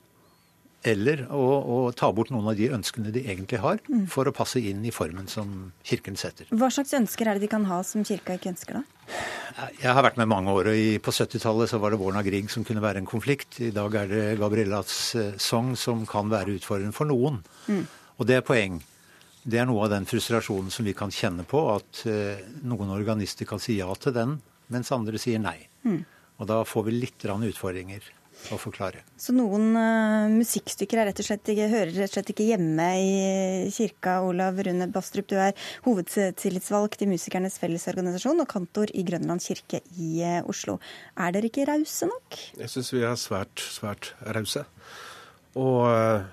[0.84, 4.04] eller å, å, ta bort noen av de ønskene de egentlig har, mm.
[4.12, 6.50] for å passe inn i formen som Kirken setter.
[6.52, 8.84] Hva slags ønsker er det de kan ha som Kirka ikke ønsker, da?
[9.80, 12.82] Jeg har vært med mange år, og på 70-tallet var det Vårna Grieg som kunne
[12.84, 13.60] være en konflikt.
[13.64, 17.38] I dag er det Gabriellas eh, sang som kan være utfordrende for noen.
[17.68, 17.84] Mm.
[18.18, 18.80] Og det er poeng.
[19.44, 23.44] Det er noe av den frustrasjonen som vi kan kjenne på, at uh, noen organister
[23.48, 24.38] kan si ja til den,
[24.72, 25.58] mens andre sier nei.
[25.84, 26.00] Mm.
[26.40, 28.06] Og da får vi litt utfordringer
[28.52, 29.02] å forklare.
[29.20, 32.88] Så noen uh, musikkstykker er rett og slett ikke, hører rett og slett ikke hjemme
[33.00, 34.18] i kirka.
[34.26, 35.54] Olav Rune Bastrup, du er
[35.86, 40.78] hovedtillitsvalgt i Musikernes Fellesorganisasjon og kantor i Grønland kirke i uh, Oslo.
[41.16, 42.40] Er dere ikke rause nok?
[42.60, 44.66] Jeg syns vi er svært, svært rause.
[45.60, 46.26] Og uh,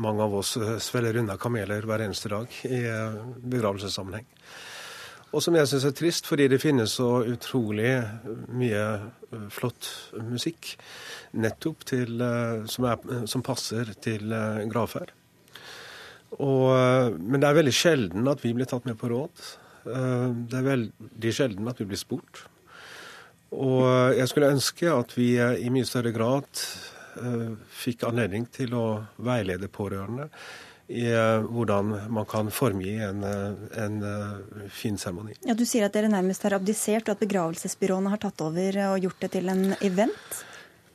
[0.00, 0.54] mange av oss
[0.84, 2.84] svelger unna kameler hver eneste dag i
[3.50, 4.28] begravelsessammenheng.
[5.28, 7.92] Og som jeg syns er trist, fordi det finnes så utrolig
[8.48, 8.84] mye
[9.52, 9.88] flott
[10.24, 10.72] musikk
[11.36, 15.12] nettopp til, eh, som, er, som, passer til eh, gravferd.
[16.40, 19.44] Og, men det er veldig sjelden at vi blir tatt med på råd.
[19.88, 22.42] Det er veldig sjelden at vi blir spurt.
[23.56, 26.60] Og jeg skulle ønske at vi i mye større grad
[27.72, 28.84] fikk anledning til å
[29.24, 30.28] veilede pårørende
[30.88, 31.04] i
[31.52, 33.96] hvordan man kan formgi en, en
[34.72, 35.34] fin seremoni.
[35.44, 39.02] Ja, du sier at dere nærmest har abdisert, og at begravelsesbyråene har tatt over og
[39.04, 40.38] gjort det til en event?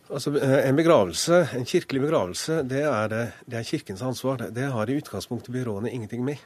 [0.10, 4.50] Altså, eh, En begravelse, en kirkelig begravelse det er, det er kirkens ansvar.
[4.50, 6.42] Det har i utgangspunktet byråene ingenting med.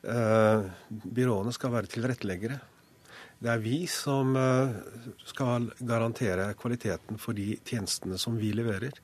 [0.00, 2.60] Byråene skal være tilretteleggere.
[3.40, 4.32] Det er vi som
[5.28, 8.96] skal garantere kvaliteten for de tjenestene som vi leverer.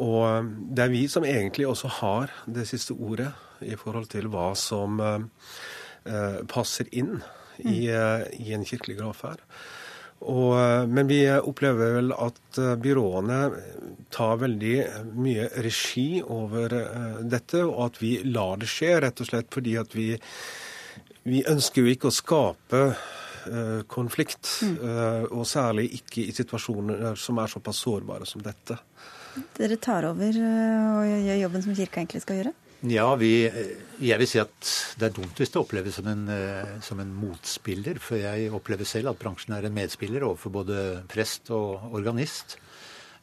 [0.00, 3.30] Og det er vi som egentlig også har det siste ordet
[3.62, 7.20] i forhold til hva som uh, passer inn
[7.62, 9.44] i, i en kirkelig gravferd.
[10.24, 13.40] Og, eh, men vi opplever vel at eh, byråene
[14.14, 14.76] tar veldig
[15.18, 19.76] mye regi over eh, dette, og at vi lar det skje, rett og slett fordi
[19.80, 20.12] at vi,
[21.28, 22.86] vi ønsker jo ikke å skape
[23.92, 24.78] konflikt, mm.
[25.36, 28.78] og særlig ikke i situasjoner som er såpass sårbare som dette.
[29.56, 32.54] Dere tar over og gjør jobben som kirka egentlig skal gjøre?
[32.84, 33.46] Ja, vi,
[34.04, 34.70] jeg vil si at
[35.00, 37.96] det er dumt hvis det oppleves som en, eh, som en, motspiller.
[38.02, 42.58] For jeg opplever selv at bransjen er en medspiller overfor både prest og organist.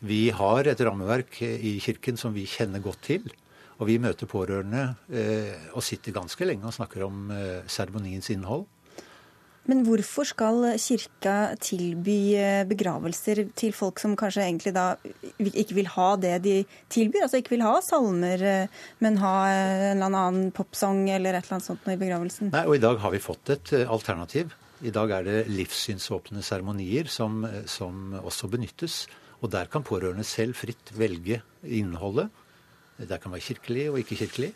[0.01, 3.29] Vi har et rammeverk i kirken som vi kjenner godt til.
[3.77, 8.65] Og vi møter pårørende eh, og sitter ganske lenge og snakker om eh, seremoniens innhold.
[9.69, 14.85] Men hvorfor skal kirka tilby eh, begravelser til folk som kanskje egentlig da
[15.37, 16.55] ikke vil ha det de
[16.91, 17.27] tilbyr?
[17.27, 21.59] Altså ikke vil ha salmer, eh, men ha en eller annen popsang eller et eller
[21.59, 22.49] annet sånt i begravelsen?
[22.55, 24.55] Nei, og i dag har vi fått et eh, alternativ.
[24.81, 29.03] I dag er det livssynsåpne seremonier som, som også benyttes.
[29.45, 32.33] Og der kan pårørende selv fritt velge innholdet.
[32.97, 34.51] Det kan være kirkelig og ikke kirkelig.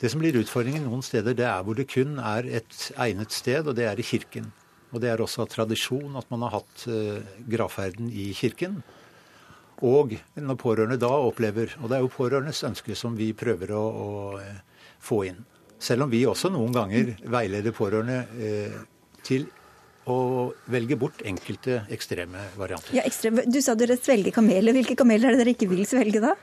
[0.00, 3.68] Det som blir utfordringen noen steder, det er hvor det kun er et egnet sted,
[3.68, 4.50] og det er i kirken.
[4.90, 8.80] Og det er også av tradisjon at man har hatt uh, gravferden i kirken.
[9.86, 13.80] Og når pårørende da opplever Og det er jo pårørendes ønske som vi prøver å,
[13.80, 15.40] å uh, få inn.
[15.80, 18.74] Selv om vi også noen ganger veileder pårørende eh,
[19.24, 19.46] til
[20.10, 22.92] å velge bort enkelte ekstreme varianter.
[22.98, 23.40] Ja, ekstrem.
[23.48, 24.74] Du sa dere svelger kameler.
[24.76, 26.34] Hvilke kameler er det dere ikke vil svelge da?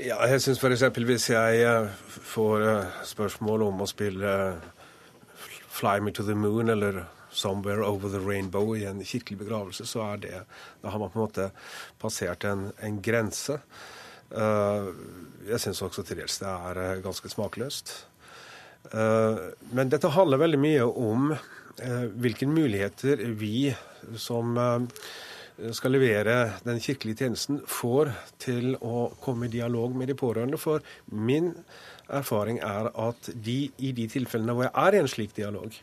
[0.00, 0.82] Ja, jeg syns f.eks.
[1.04, 1.88] hvis jeg eh,
[2.24, 4.86] får eh, spørsmål om å spille eh,
[5.68, 10.00] 'Fly Me To The Moon' eller 'Somewhere Over The Rainbow' i en kirkelig begravelse, så
[10.14, 10.40] er det
[10.82, 11.50] Da har man på en måte
[12.00, 13.58] passert en, en grense.
[14.32, 17.92] Jeg syns også til dels det er ganske smakløst.
[18.92, 21.34] Men dette handler veldig mye om
[22.16, 23.74] hvilke muligheter vi
[24.16, 24.56] som
[25.76, 30.58] skal levere den kirkelige tjenesten, får til å komme i dialog med de pårørende.
[30.60, 30.82] For
[31.14, 31.52] min
[32.12, 35.78] erfaring er at de, i de tilfellene hvor jeg er i en slik dialog,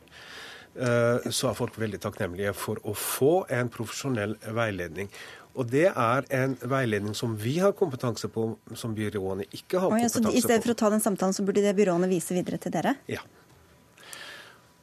[0.76, 5.12] eh, så er folk veldig takknemlige for å få en profesjonell veiledning.
[5.60, 10.22] Og det er en veiledning som vi har kompetanse på, som byråene ikke har kompetanse
[10.24, 10.36] på.
[10.38, 12.96] I stedet for å ta den samtalen, så burde det byråene vise videre til dere?
[13.12, 13.24] Ja.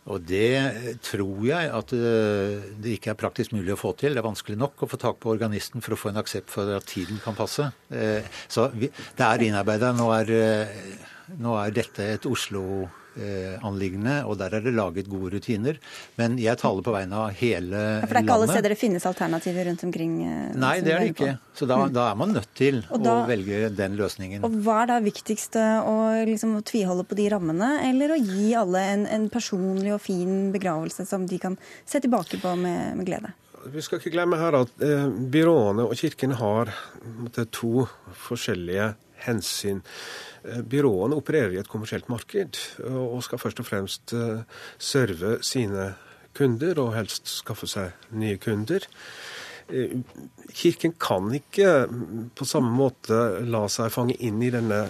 [0.06, 4.14] Og det tror jeg at eh, det ikke er praktisk mulig å få til.
[4.14, 6.70] Det er vanskelig nok å få tak på organisten for å få en aksept for
[6.76, 7.72] at tiden kan passe.
[7.90, 8.92] Eh, så det
[9.26, 9.90] er innarbeida.
[9.96, 10.78] Nå, eh,
[11.42, 13.05] nå, er dette et Oslo Eh,
[13.64, 15.78] anliggende, og der er det laget gode rutiner.
[16.18, 18.06] Men jeg taler på vegne av hele landet.
[18.06, 20.16] For det er ikke alle steder det finnes alternativer rundt omkring?
[20.26, 21.32] Eh, Nei, det er det ikke.
[21.56, 21.94] Så da, mm.
[21.96, 24.44] da er man nødt til da, å velge den løsningen.
[24.46, 25.96] Og Hva er da viktigst, å
[26.28, 31.06] liksom tviholde på de rammene, eller å gi alle en, en, personlig og fin begravelse
[31.08, 31.56] som de kan
[31.88, 33.32] se tilbake på med, med glede?
[33.72, 36.70] Vi skal ikke glemme her at eh, byråene og Kirken har
[37.16, 37.88] måtte, to
[38.28, 38.92] forskjellige
[39.24, 39.82] hensyn.
[40.44, 44.44] Eh, byråene opererer i et kommersielt marked og skal først og fremst eh,
[44.78, 45.94] serve sine
[46.36, 48.80] kunder, og helst skaffe seg nye kunder.
[49.72, 49.96] Eh,
[50.54, 51.88] Kirken kan ikke
[52.38, 54.84] på samme måte la seg fange inn i denne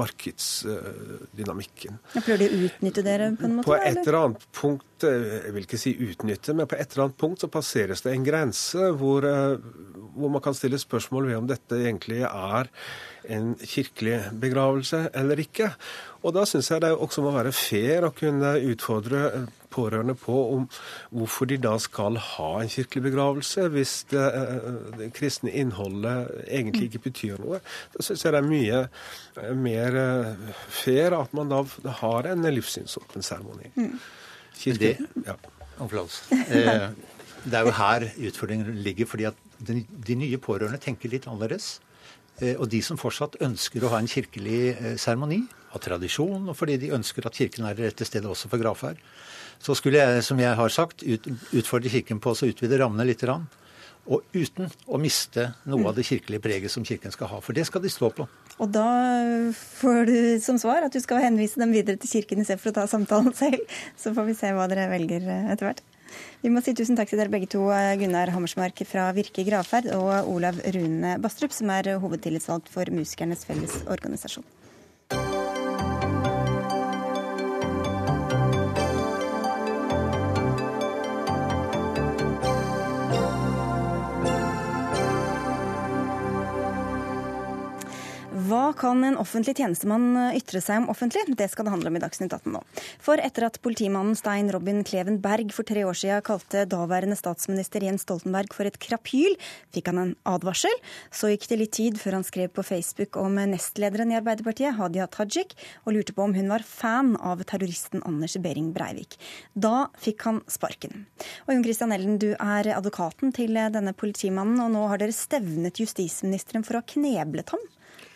[0.00, 1.98] markedsdynamikken.
[2.16, 3.68] Prøver de å utnytte dere på en måte?
[3.70, 7.20] På et eller annet punkt, jeg vil ikke si utnytte, men på et eller annet
[7.20, 9.26] punkt så passeres det en grense hvor,
[10.16, 12.70] hvor man kan stille spørsmål ved om dette egentlig er
[13.30, 15.70] en kirkelig begravelse eller ikke.
[16.24, 20.66] Og da syns jeg det også må være fair å kunne utfordre pårørende på om
[21.14, 26.90] hvorfor de da skal ha en kirkelig begravelse, hvis det, eh, det kristne innholdet egentlig
[26.90, 27.60] ikke betyr noe.
[27.94, 30.48] Da syns jeg det er mye eh, mer eh,
[30.82, 31.62] fair at man da
[32.02, 33.72] har en livssynsåpen seremoni.
[33.76, 33.94] Mm.
[35.00, 35.36] Det, ja.
[37.50, 41.78] det er jo her utfordringen ligger, fordi at de nye pårørende tenker litt annerledes.
[42.40, 46.56] Eh, og de som fortsatt ønsker å ha en kirkelig eh, seremoni, av tradisjon, og
[46.58, 48.98] fordi de ønsker at kirken er det rette stedet også for gravferd,
[49.60, 53.22] så skulle jeg, som jeg har sagt, ut, utfordre Kirken på å utvide rammene litt.
[54.08, 57.40] Og uten å miste noe av det kirkelige preget som Kirken skal ha.
[57.44, 58.26] For det skal de stå på.
[58.60, 58.88] Og da
[59.52, 62.86] får du som svar at du skal henvise dem videre til Kirken istedenfor å ta
[62.90, 63.62] samtalen selv.
[64.00, 65.84] Så får vi se hva dere velger eh, etter hvert.
[66.42, 67.68] Vi må si tusen takk til dere begge to,
[68.00, 74.48] Gunnar Hammersmark fra Virke gravferd og Olav Rune Bastrup, som er hovedtillitsvalgt for Musikernes Fellesorganisasjon.
[88.50, 91.20] Hva kan en offentlig tjenestemann eh, ytre seg om offentlig?
[91.38, 92.62] Det skal det handle om i Dagsnytt 18 nå.
[92.98, 97.84] For etter at politimannen Stein Robin Kleven Berg for tre år siden kalte daværende statsminister
[97.86, 99.36] Jens Stoltenberg for et krapyl,
[99.70, 100.74] fikk han en advarsel.
[101.14, 105.06] Så gikk det litt tid før han skrev på Facebook om nestlederen i Arbeiderpartiet, Hadia
[105.12, 109.14] Tajik, og lurte på om hun var fan av terroristen Anders Behring Breivik.
[109.54, 111.04] Da fikk han sparken.
[111.46, 115.78] Og Jon Christian Ellen, du er advokaten til denne politimannen, og nå har dere stevnet
[115.84, 117.70] justisministeren for å ha kneblet ham.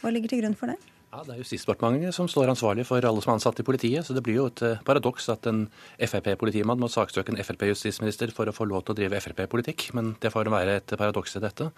[0.04, 0.76] Hva ligger til grunn for det?
[1.14, 4.04] Ja, Det er Justisdepartementet som står ansvarlig for alle som er ansatt i politiet.
[4.04, 5.62] Så det blir jo et eh, paradoks at en
[5.96, 9.86] Frp-politimann må saksøke en Frp-justisminister for å få lov til å drive Frp-politikk.
[9.94, 11.70] Men det får være et paradoks i dette.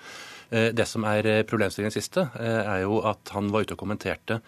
[0.50, 4.40] Eh, det som er eh, problemstillingen siste, er jo at han var ute og kommenterte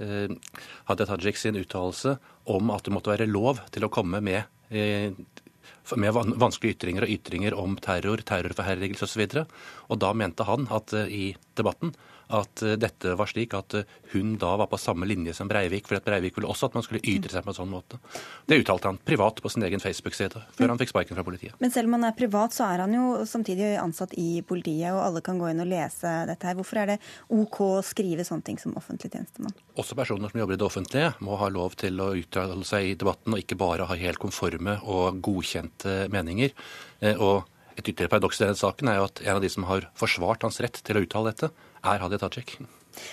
[0.00, 2.14] Hadia Tajik sin uttalelse
[2.48, 7.56] om at det måtte være lov til å komme med med vanskelige ytringer og ytringer
[7.58, 9.24] om terror, terrorforherligelse osv.
[9.26, 11.92] Og, så og da mente han at i debatten
[12.34, 15.88] at eh, dette var slik at eh, hun da var på samme linje som Breivik,
[15.88, 18.00] for at Breivik ville også at man skulle ytre seg på en sånn måte.
[18.48, 21.56] Det uttalte han privat på sin egen Facebook-side, før han fikk sparken fra politiet.
[21.62, 25.02] Men selv om han er privat, så er han jo samtidig ansatt i politiet, og
[25.04, 26.58] alle kan gå inn og lese dette her.
[26.58, 26.98] Hvorfor er det
[27.34, 29.56] OK å skrive sånne ting som offentlig tjenestemann?
[29.80, 32.98] Også personer som jobber i det offentlige, må ha lov til å uttale seg i
[32.98, 36.54] debatten, og ikke bare ha helt konforme og godkjente meninger.
[37.00, 37.48] Eh, og
[37.80, 40.44] et ytterligere paradoks i denne saken er jo at en av de som har forsvart
[40.44, 41.50] hans rett til å uttale dette,
[41.82, 42.58] er Hadia Tajik.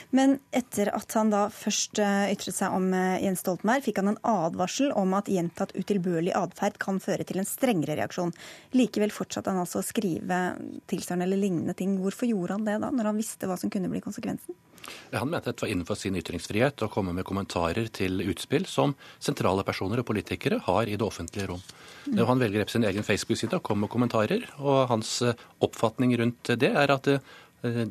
[0.10, 4.14] Men etter at han da først eh, ytret seg om eh, Jens Stoltenberg, fikk han
[4.14, 8.34] en advarsel om at gjentatt utilbørlig atferd kan føre til en strengere reaksjon.
[8.78, 10.42] Likevel fortsatte han altså å skrive
[10.90, 11.98] tilsvarende eller lignende ting.
[12.02, 14.58] Hvorfor gjorde han det da, når han visste hva som kunne bli konsekvensen?
[15.12, 19.66] Han mente det var innenfor sin ytringsfrihet å komme med kommentarer til utspill som sentrale
[19.68, 21.64] personer og politikere har i det offentlige rom.
[22.08, 22.22] Mm.
[22.30, 26.72] Han velger sin egen Facebook-side å komme med kommentarer, og hans eh, oppfatning rundt det
[26.72, 27.10] er at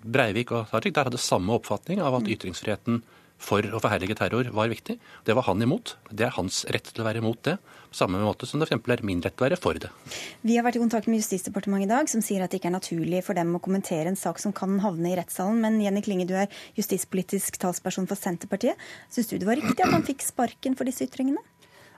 [0.02, 3.02] Breivik og Tajik der hadde samme oppfatning av at ytringsfriheten
[3.36, 4.96] for å forherlige terror var viktig.
[5.26, 5.96] Det var han imot.
[6.08, 7.56] Det er hans rett til å være imot det.
[7.90, 8.88] På samme måte som det f.eks.
[8.94, 9.90] er min rett til å være for det.
[10.40, 12.76] Vi har vært i kontakt med Justisdepartementet i dag, som sier at det ikke er
[12.78, 15.60] naturlig for dem å kommentere en sak som kan havne i rettssalen.
[15.62, 16.48] Men Jenny Klinge, du er
[16.78, 18.80] justispolitisk talsperson for Senterpartiet.
[19.12, 21.44] Syns du det var riktig at han fikk sparken for disse ytringene?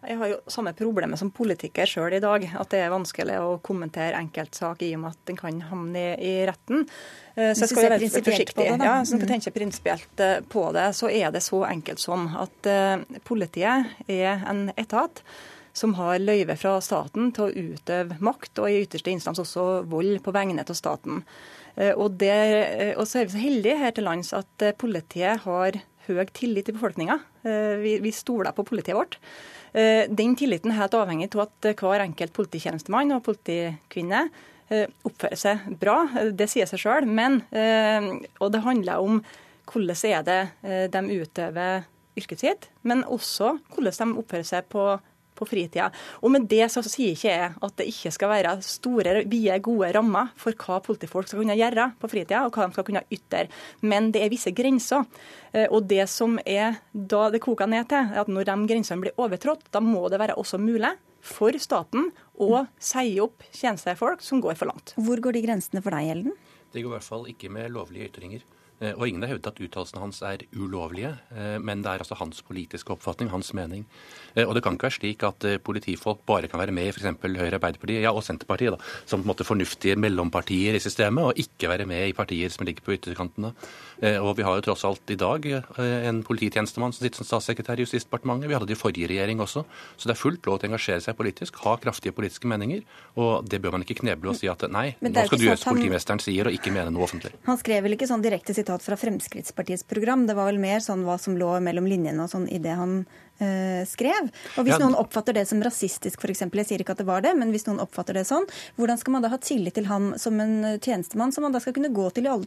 [0.07, 2.44] Jeg har jo samme problemet som politiker sjøl i dag.
[2.61, 6.14] At det er vanskelig å kommentere enkeltsak i og med at den kan havne i,
[6.30, 6.86] i retten.
[7.34, 8.68] Eh, så jeg skal være forsiktig.
[8.68, 9.28] Det, ja, så jeg mm.
[9.32, 14.46] tenke prinsipielt eh, på det, så er det så enkelt som at uh, politiet er
[14.46, 15.22] en etat
[15.76, 20.18] som har løyve fra staten til å utøve makt, og i ytterste instans også vold
[20.24, 21.22] på vegne av staten.
[21.78, 22.34] Og, det,
[22.99, 25.78] og så er vi så heldige her til lands at politiet har
[26.09, 27.18] høy tillit i befolkninga.
[27.44, 29.18] Vi, vi stoler på politiet vårt.
[29.76, 34.24] Eh, den tilliten er helt avhengig av at hver enkelt polititjenestemann og politikvinne
[34.72, 36.00] eh, oppfører seg bra.
[36.32, 37.09] Det sier seg sjøl.
[37.09, 38.09] Eh,
[38.40, 39.22] og det handler om
[39.68, 40.40] hvordan er det
[40.94, 41.82] de utøver
[42.16, 44.84] yrket sitt, men også hvordan de oppfører seg på
[45.39, 45.89] på fritida.
[46.22, 49.93] Og med det så sier ikke jeg at det ikke skal være store, vide, gode
[49.95, 53.47] rammer for hva politifolk skal kunne gjøre på fritida, og hva de skal kunne ytre.
[53.86, 55.07] Men det er visse grenser.
[55.53, 59.07] Eh, og det som er da det koker ned til, er at når de grensene
[59.07, 64.43] blir overtrådt, da må det være også mulig for staten å si opp tjenestefolk som
[64.43, 64.95] går for langt.
[64.97, 66.36] Hvor går de grensene for deg, Elden?
[66.72, 68.45] Det går i hvert fall ikke med lovlige ytringer.
[68.79, 72.18] Eh, og ingen har hevdet at uttalelsene hans er ulovlige, eh, men det er altså
[72.20, 73.85] hans politiske oppfatning, hans mening.
[74.37, 77.09] Eh, og det kan ikke være slik at politifolk bare kan være med i f.eks.
[77.18, 81.43] Høyre, Arbeiderpartiet ja, og Senterpartiet, da, som på en måte fornuftige mellompartier i systemet, og
[81.43, 83.53] ikke være med i partier som ligger på ytterkantene.
[84.22, 87.83] Og vi har jo tross alt i dag en polititjenestemann som sitter som statssekretær i
[87.83, 88.47] Justisdepartementet.
[88.47, 89.64] Vi hadde det i forrige regjering også.
[89.99, 92.85] Så det er fullt lov til å engasjere seg politisk, ha kraftige politiske meninger.
[93.18, 95.74] Og det bør man ikke kneble og si at nei, nå skal du gjøre som
[95.74, 97.35] politimesteren sier, og ikke mene noe offentlig.
[97.49, 100.26] Han skrev vel ikke sånn direkte sitat fra Fremskrittspartiets program.
[100.26, 103.00] Det var vel mer sånn hva som lå mellom linjene og sånn i det han
[103.40, 104.28] uh, skrev.
[104.58, 104.80] Og Hvis ja.
[104.82, 107.64] noen oppfatter det som rasistisk, f.eks., jeg sier ikke at det var det, men hvis
[107.68, 108.44] noen oppfatter det sånn,
[108.76, 111.76] hvordan skal man da ha tillit til han som en tjenestemann som man da skal
[111.76, 112.46] kunne gå til i alle,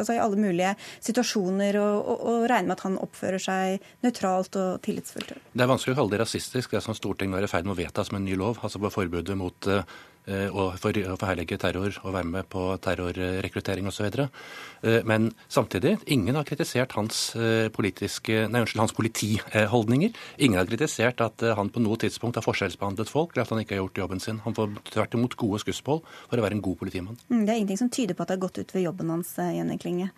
[0.00, 4.56] altså i alle mulige situasjoner og, og, og, regne med at han oppfører seg nøytralt
[4.60, 5.34] og tillitsfullt?
[5.52, 7.82] Det er vanskelig å kalle det rasistisk, det som Stortinget er i ferd med å
[7.82, 9.84] vedta som en ny lov, altså på forbudet mot uh,
[10.30, 14.06] og for å forherlige terror og være med på terrorrekruttering osv.
[14.82, 20.12] Eh, men samtidig, ingen har kritisert hans, eh, politiske, nei, unnskyld, hans politiholdninger.
[20.38, 23.60] Ingen har kritisert at eh, han på noe tidspunkt har forskjellsbehandlet folk, eller at han
[23.60, 24.40] ikke har gjort jobben sin.
[24.46, 27.20] Han får tvert imot gode skussmål for å være en god politimann.
[27.28, 29.34] Mm, det er ingenting som tyder på at det har gått ut ved jobben hans,
[29.36, 30.10] Jenny Klinge.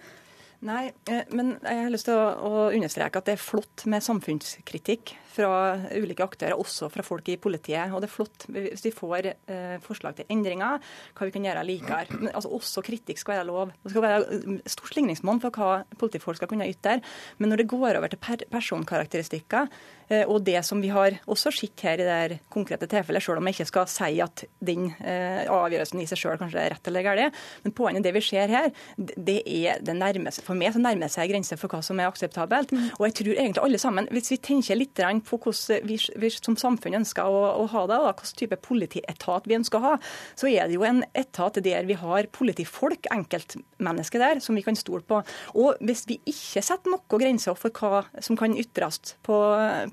[0.63, 0.93] Nei,
[1.35, 5.49] men jeg har lyst til å, understreke at det er flott med samfunnskritikk fra
[5.97, 7.91] ulike aktører, også fra folk i politiet.
[7.91, 10.79] Og det er flott hvis vi får eh, forslag til endringer,
[11.17, 12.19] hva vi kan gjøre likere.
[12.21, 13.73] Men altså, også kritikk skal være lov.
[13.83, 17.01] Det skal være stort ligningsmonn for hva politifolk skal kunne ytre.
[17.43, 21.53] Men når det går over til per personkarakteristikker, eh, og det som vi har også
[21.55, 25.45] sett her i det konkrete tilfellet, selv om jeg ikke skal si at den eh,
[25.51, 28.71] avgjørelsen i seg selv kanskje er rett eller galt, men poenget det vi ser her,
[28.97, 32.73] det er det nærmeste, for meg så nærmer seg grenser for hva som er akseptabelt.
[32.73, 32.89] Mm.
[32.99, 34.99] Og jeg tror egentlig alle sammen, hvis vi tenker litt
[35.29, 39.49] på hvordan vi, vi som samfunn ønsker å, å ha det, og hvilken type politietat
[39.49, 39.95] vi ønsker å ha,
[40.39, 44.79] så er det jo en etat der vi har politifolk, enkeltmennesker der, som vi kan
[44.79, 45.23] stole på.
[45.59, 49.39] Og hvis vi ikke setter noen grenser for hva som kan ytres på,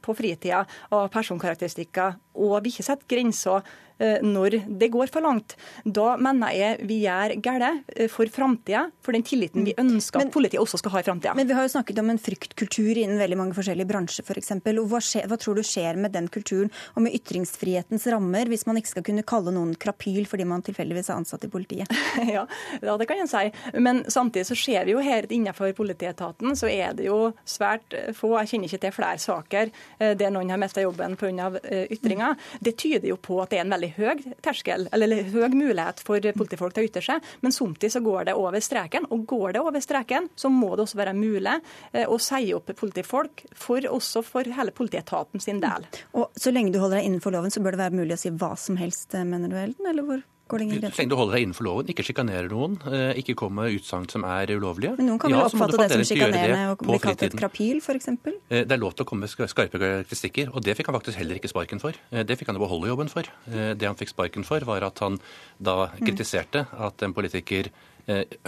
[0.04, 0.64] på fritida
[0.96, 3.66] av personkarakteristikker, og vi ikke setter grenser
[4.00, 5.56] når det går for langt.
[5.84, 10.62] Da mener jeg vi gjør galt for framtida, for den tilliten vi ønsker at politiet
[10.62, 11.34] også skal ha i framtida.
[11.38, 14.54] Men vi har jo snakket om en fryktkultur innen veldig mange forskjellige bransjer f.eks.
[14.64, 18.80] For hva, hva tror du skjer med den kulturen og med ytringsfrihetens rammer, hvis man
[18.80, 21.92] ikke skal kunne kalle noen krapyl fordi man tilfeldigvis er ansatt i politiet?
[22.36, 22.46] ja,
[22.82, 23.46] det kan jeg si.
[23.80, 28.34] Men samtidig så ser vi jo her innenfor politietaten så er det jo svært få,
[28.40, 31.52] jeg kjenner ikke til flere saker eh, der noen har mista jobben pga.
[31.64, 32.38] Eh, ytringer.
[32.60, 36.24] Det tyder jo på at det er en veldig høy terskel, eller høy mulighet for
[36.40, 37.30] politifolk til å ytre seg.
[37.46, 39.08] Men samtidig så går det over streken.
[39.14, 41.56] Og går det over streken, så må det også være mulig
[41.94, 45.88] eh, å si opp politifolk, for, også for hele politietaten sin del.
[46.18, 48.34] Og Så lenge du holder deg innenfor loven, så bør det være mulig å si
[48.34, 49.90] hva som helst, mener du, Elden?
[49.90, 50.22] Eller hvor?
[50.50, 50.96] Går det ingen grenser?
[50.96, 54.08] Så lenge du holder deg innenfor loven, ikke sjikanerer noen, eh, ikke kommer med utsagn
[54.12, 54.96] som er ulovlige.
[54.98, 58.10] Men noen kan vel ja, oppfatte det som sjikanerende og bli kalt et krapyl, f.eks.?
[58.10, 61.22] Eh, det er lov til å komme med skarpe karakteristikker, og det fikk han faktisk
[61.22, 62.00] heller ikke sparken for.
[62.10, 63.30] Eh, det fikk han jo beholde jobben for.
[63.50, 65.22] Det han fikk sparken for, var at han
[65.62, 66.04] da mm.
[66.04, 67.72] kritiserte at en politiker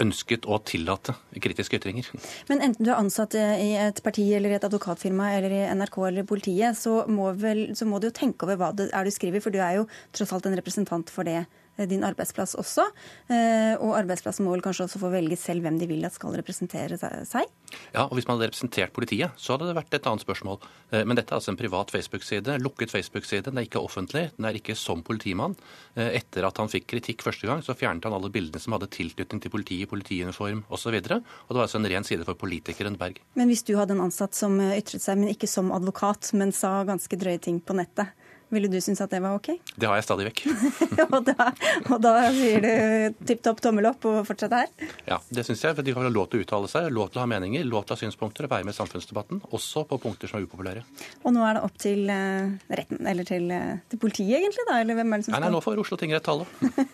[0.02, 2.08] ønsket å tillate kritiske ytringer.
[2.50, 5.98] Men enten du er ansatt i et parti eller i et advokatfirma eller i NRK
[6.08, 9.14] eller politiet, så må, vel, så må du jo tenke over hva det er du
[9.14, 9.84] skriver, for du er jo
[10.18, 11.44] tross alt en representant for det
[11.90, 12.86] din arbeidsplass også.
[13.32, 16.36] Eh, og arbeidsplassen må vel kanskje også få velge selv hvem de vil at skal
[16.36, 17.48] representere seg?
[17.94, 20.60] Ja, og hvis man hadde representert politiet, så hadde det vært et annet spørsmål.
[20.92, 23.48] Eh, men dette er altså en privat Facebook-side, lukket Facebook-side.
[23.50, 25.56] Den er ikke offentlig, den er ikke som politimann.
[25.96, 29.42] Etter at han fikk kritikk første gang, så fjernet han alle bildene som hadde tilknytning
[29.44, 30.96] til politiet, politiuniform osv.
[30.96, 33.20] Og, og det var altså en ren side for politikeren Berg.
[33.40, 36.82] Men hvis du hadde en ansatt som ytret seg, men ikke som advokat, men sa
[36.88, 38.14] ganske drøye ting på nettet,
[38.52, 39.50] ville du synes at det var OK?
[39.82, 40.42] Det har jeg stadig vekk.
[41.16, 41.48] og, da,
[41.88, 44.70] og, da, sier du tipp topp tommel opp og fortsett her?
[45.08, 45.76] Ja, det syns jeg.
[45.78, 47.96] For de har lov til å uttale seg, lov til å ha meninger, lov til
[47.96, 49.42] å ha synspunkter og være med i samfunnsdebatten.
[49.56, 50.86] Også på punkter som er upopulære.
[51.24, 54.82] Og nå er det opp til uh, retten, eller til, uh, til, politiet egentlig, da?
[54.84, 56.48] Eller hvem er det som skal Nei, nei nå får Oslo tingrett tale.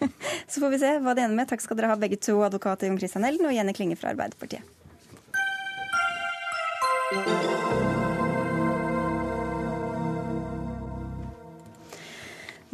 [0.52, 1.50] Så får vi se hva de ender med.
[1.50, 4.64] Takk skal dere ha begge to, advokat Jon Christian Elden og Jenny Klinge fra Arbeiderpartiet.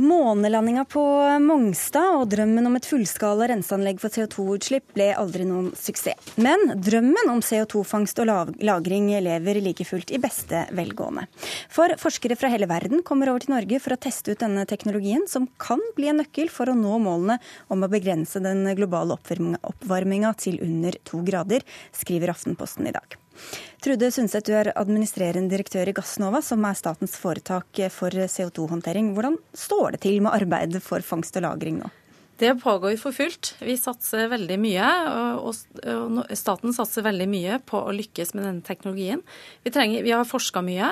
[0.04, 1.02] Månelandinga på
[1.40, 6.34] Mongstad og drømmen om et fullskala renseanlegg for CO2-utslipp ble aldri noen suksess.
[6.36, 11.28] Men drømmen om CO2-fangst og -lagring lever like fullt i beste velgående.
[11.70, 15.24] For forskere fra hele verden kommer over til Norge for å teste ut denne teknologien,
[15.28, 17.40] som kan bli en nøkkel for å nå målene
[17.70, 21.62] om å begrense den globale oppvarminga til under to grader,
[21.94, 23.23] skriver Aftenposten i dag.
[23.84, 29.12] Trude Sundset, du er administrerende direktør i Gassnova, som er statens foretak for CO2-håndtering.
[29.18, 31.92] Hvordan står det til med arbeidet for fangst og lagring nå?
[32.42, 33.54] Det pågår for fullt.
[33.62, 34.88] Vi satser veldig mye,
[35.38, 35.54] og
[36.36, 39.22] staten satser veldig mye på å lykkes med denne teknologien.
[39.64, 40.90] Vi, trenger, vi har forska mye.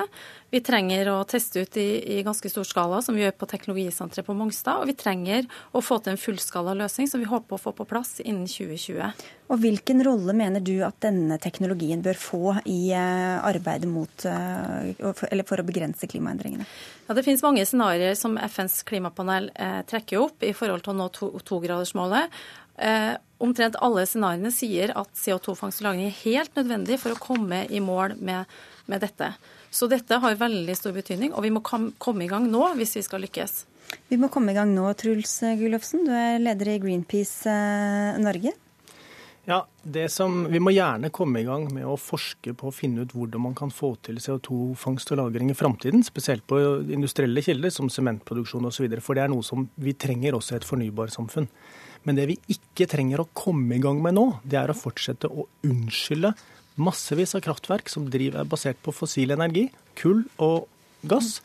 [0.52, 4.26] Vi trenger å teste ut i, i, ganske stor skala, som vi gjør på Teknologisenteret
[4.26, 4.82] på Mongstad.
[4.82, 7.86] Og vi trenger å få til en fullskala løsning som vi håper å få på
[7.88, 9.22] plass innen 2020.
[9.48, 14.92] Og Hvilken rolle mener du at denne teknologien bør få i eh, arbeidet mot, eh,
[15.30, 16.68] eller for å begrense klimaendringene?
[17.06, 20.98] Ja, Det finnes mange scenarioer som FNs klimapanel eh, trekker opp i forhold til å
[21.00, 21.08] nå
[21.48, 22.28] togradersmålet.
[22.28, 27.20] To eh, omtrent alle scenarioene sier at CO2-fangst og -lagring er helt nødvendig for å
[27.20, 28.44] komme i mål med,
[28.86, 29.32] med dette.
[29.72, 33.04] Så dette har veldig stor betydning, og vi må komme i gang nå hvis vi
[33.06, 33.62] skal lykkes.
[34.08, 36.04] Vi må komme i gang nå, Truls Gullofsen.
[36.06, 38.52] Du er leder i Greenpeace eh, Norge.
[39.48, 39.64] Ja,
[40.06, 43.42] som, Vi må gjerne komme i gang med å forske på å finne ut hvordan
[43.42, 46.04] man kan få til CO2-fangst og -lagring i framtiden.
[46.06, 48.86] Spesielt på industrielle kilder som sementproduksjon osv.
[49.00, 51.48] For det er noe som vi trenger også i et fornybarsamfunn.
[52.04, 55.26] Men det vi ikke trenger å komme i gang med nå, det er å fortsette
[55.26, 56.34] å unnskylde
[56.76, 59.68] massevis av kraftverk som driver, er basert på fossil energi,
[59.98, 60.68] kull og
[61.08, 61.40] gass,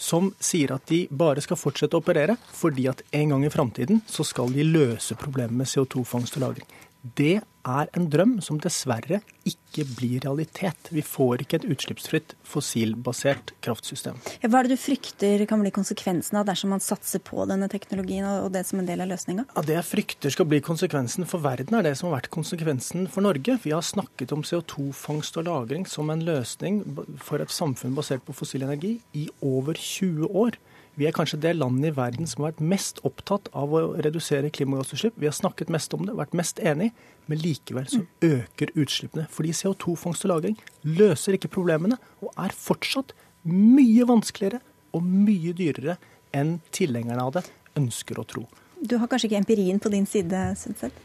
[0.00, 4.00] som sier at de bare skal fortsette å operere fordi at en gang i framtiden
[4.08, 6.68] så skal de løse problemet med CO2-fangst og -lagring.
[7.02, 10.90] Det er en drøm som dessverre ikke blir realitet.
[10.92, 14.18] Vi får ikke et utslippsfritt fossilbasert kraftsystem.
[14.42, 18.26] Hva er det du frykter kan bli konsekvensen av dersom man satser på denne teknologien
[18.28, 19.46] og det som en del av løsninga?
[19.52, 23.08] Ja, det jeg frykter skal bli konsekvensen for verden, er det som har vært konsekvensen
[23.12, 23.56] for Norge.
[23.64, 26.82] Vi har snakket om CO2-fangst og -lagring som en løsning
[27.16, 30.56] for et samfunn basert på fossil energi i over 20 år.
[30.98, 34.50] Vi er kanskje det landet i verden som har vært mest opptatt av å redusere
[34.52, 35.18] klimagassutslipp.
[35.20, 36.90] Vi har snakket mest om det, vært mest enig,
[37.30, 39.28] men likevel så øker utslippene.
[39.30, 43.14] Fordi CO2-fangst og -lagring løser ikke problemene, og er fortsatt
[43.44, 44.60] mye vanskeligere
[44.92, 45.96] og mye dyrere
[46.34, 47.44] enn tilhengerne av det
[47.78, 48.46] ønsker å tro.
[48.80, 50.96] Du har kanskje ikke empirien på din side, Sundseth?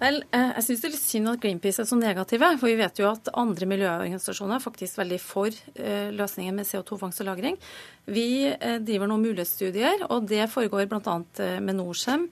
[0.00, 2.48] Vel, eh, jeg syns det er litt synd at Greenpeace er så negative.
[2.58, 7.22] For vi vet jo at andre miljøorganisasjoner er faktisk veldig for eh, løsningen med CO2-fangst
[7.22, 7.58] og -lagring.
[8.06, 11.18] Vi eh, driver nå mulighetsstudier, og det foregår bl.a.
[11.60, 12.28] med Norcem,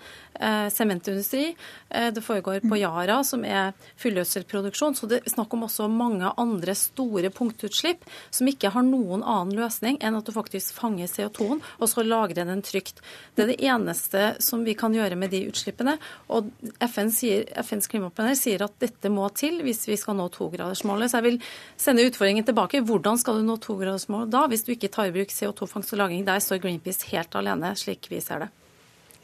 [0.73, 1.55] sementindustri.
[1.91, 4.95] Det foregår på Yara, som er fullgjødselproduksjon.
[4.97, 9.53] Så det er snakk om også mange andre store punktutslipp som ikke har noen annen
[9.59, 13.03] løsning enn at du faktisk fanger CO2-en og så lagrer den trygt.
[13.37, 15.99] Det er det eneste som vi kan gjøre med de utslippene.
[16.33, 16.49] Og
[16.89, 21.11] FN sier, FNs klimapanel sier at dette må til hvis vi skal nå togradersmålet.
[21.11, 21.39] Så jeg vil
[21.81, 22.83] sende utfordringen tilbake.
[22.87, 26.25] Hvordan skal du nå togradersmålet da, hvis du ikke tar i bruk CO2-fangst og -lagring?
[26.27, 28.51] Der står Greenpeace helt alene, slik vi ser det.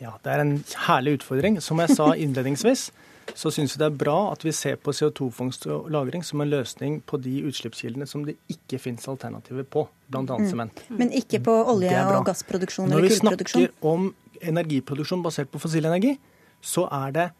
[0.00, 1.60] Ja, Det er en herlig utfordring.
[1.62, 2.90] Som jeg sa innledningsvis,
[3.34, 6.50] så syns vi det er bra at vi ser på CO2-fangst og -lagring som en
[6.50, 10.20] løsning på de utslippskildene som det ikke finnes alternativer på, bl.a.
[10.22, 10.50] Mm.
[10.50, 10.84] sement.
[10.88, 13.60] Men ikke på olje- og gassproduksjon eller kullproduksjon?
[13.60, 16.18] Når vi snakker om energiproduksjon basert på fossil energi,
[16.62, 17.30] så er det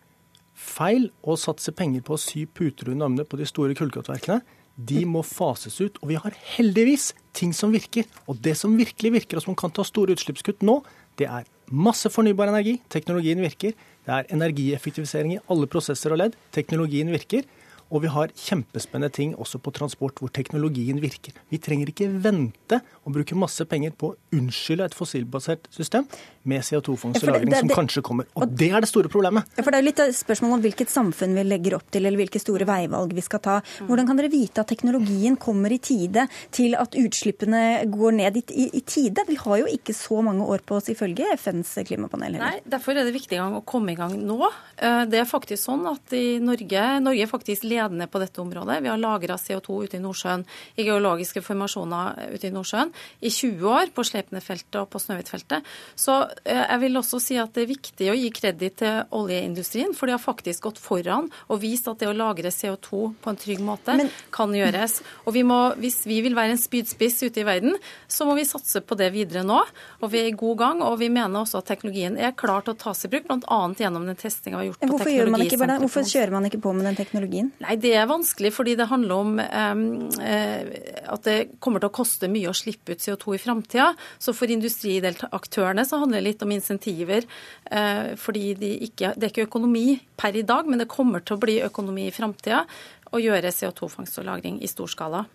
[0.57, 4.41] feil å satse penger på å sy puter under armene på de store kullkraftverkene.
[4.77, 6.01] De må fases ut.
[6.03, 8.09] Og vi har heldigvis ting som virker.
[8.29, 10.81] Og det som virkelig virker, og som kan ta store utslippskutt nå,
[11.21, 12.77] det er masse fornybar energi.
[12.93, 13.77] Teknologien virker.
[14.07, 16.37] Det er energieffektivisering i alle prosesser og ledd.
[16.57, 17.47] Teknologien virker.
[17.91, 21.37] Og vi har kjempespennende ting også på transport hvor teknologien virker.
[21.53, 26.09] Vi trenger ikke vente og bruke masse penger på å unnskylde et fossilbasert system
[26.47, 28.27] med CO2-fangst og -lagring som kanskje kommer.
[28.35, 29.45] Og det er det store problemet.
[29.57, 32.19] Ja, for Det er jo litt spørsmål om hvilket samfunn vi legger opp til, eller
[32.19, 33.61] hvilke store veivalg vi skal ta.
[33.87, 38.45] Hvordan kan dere vite at teknologien kommer i tide til at utslippene går ned i,
[38.51, 39.27] i, i tide?
[39.29, 42.35] Vi har jo ikke så mange år på oss ifølge FNs klimapanel.
[42.35, 42.39] Heller.
[42.39, 44.41] Nei, Derfor er det viktig å komme i gang nå.
[44.77, 48.81] Eh, det er faktisk sånn at i Norge, Norge er faktisk ledende på dette området.
[48.85, 50.45] Vi har lagra CO2 ute i Nordsjøen
[50.77, 55.67] i geologiske formasjoner ute i Nordsjøen i 20 år på Sleipner-feltet og på Snøhvit-feltet.
[55.99, 59.95] Så eh, jeg vil også si at det er viktig å gi kreditt til oljeindustrien,
[59.97, 63.41] for de har faktisk gått foran og vist at det å lagre CO2 på en
[63.41, 64.11] trygg måte Men...
[64.35, 65.01] kan gjøres.
[65.25, 67.77] Og vi må, hvis vi vil være en spydspiss ute i verden,
[68.09, 69.61] så må vi satse på det videre nå.
[70.03, 72.75] Og vi er i god gang, og vi mener også at teknologien er klar til
[72.75, 73.61] å tas i bruk, bl.a.
[73.79, 75.85] gjennom den testinga vi har gjort på teknologisenteret.
[75.87, 77.53] Hvorfor kjører man ikke på med den teknologien?
[77.67, 80.69] Nei, Det er vanskelig fordi det handler om eh,
[81.11, 83.89] at det kommer til å koste mye å slippe ut CO2 i framtida.
[84.23, 87.27] Så for industriaktørene så handler det litt om insentiver.
[87.67, 91.37] Eh, fordi de ikke, det er ikke økonomi per i dag, men det kommer til
[91.37, 92.63] å bli økonomi i framtida
[93.11, 95.27] å gjøre CO2-fangst og -lagring i stor skala.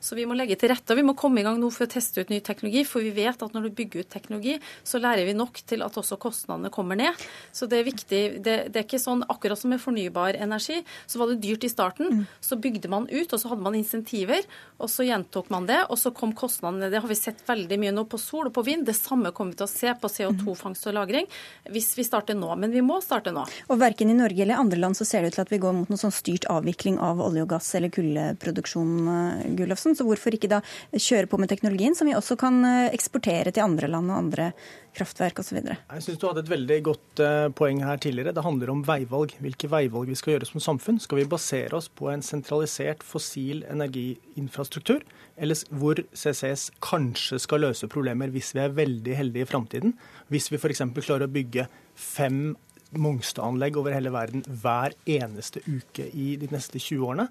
[0.00, 0.92] Så vi må legge til rette.
[0.92, 2.84] og Vi må komme i gang nå for å teste ut ny teknologi.
[2.88, 4.56] For vi vet at når du bygger ut teknologi,
[4.86, 7.26] så lærer vi nok til at også kostnadene kommer ned.
[7.52, 8.22] Så det er viktig.
[8.44, 11.72] Det, det er ikke sånn akkurat som med fornybar energi, så var det dyrt i
[11.72, 12.12] starten.
[12.12, 12.24] Mm.
[12.40, 14.46] Så bygde man ut, og så hadde man insentiver.
[14.80, 16.90] Og så gjentok man det, og så kom kostnadene.
[16.92, 18.86] Det har vi sett veldig mye nå på sol og på vind.
[18.86, 21.26] Det samme kommer vi til å se på CO2-fangst og -lagring
[21.70, 22.50] hvis vi starter nå.
[22.56, 23.44] Men vi må starte nå.
[23.68, 25.74] Og verken i Norge eller andre land så ser det ut til at vi går
[25.76, 28.94] mot noen sånn styrt avvikling av olje og gass eller kullproduksjon,
[29.58, 29.75] Gulløf.
[29.76, 29.96] Olafsen.
[29.96, 30.62] Så hvorfor ikke da
[30.96, 34.50] kjøre på med teknologien, som vi også kan eh, eksportere til andre land og andre
[34.96, 35.60] kraftverk osv.
[35.60, 38.34] Jeg syns du hadde et veldig godt eh, poeng her tidligere.
[38.36, 39.36] Det handler om veivalg.
[39.44, 41.00] Hvilke veivalg vi skal gjøre som samfunn.
[41.02, 45.04] Skal vi basere oss på en sentralisert fossil energiinfrastruktur,
[45.36, 49.96] eller hvor CCS kanskje skal løse problemer hvis vi er veldig heldige i framtiden?
[50.32, 50.86] Hvis vi f.eks.
[51.02, 52.54] klarer å bygge fem
[52.96, 57.26] Mongstad-anlegg over hele verden hver eneste uke i de neste 20 årene,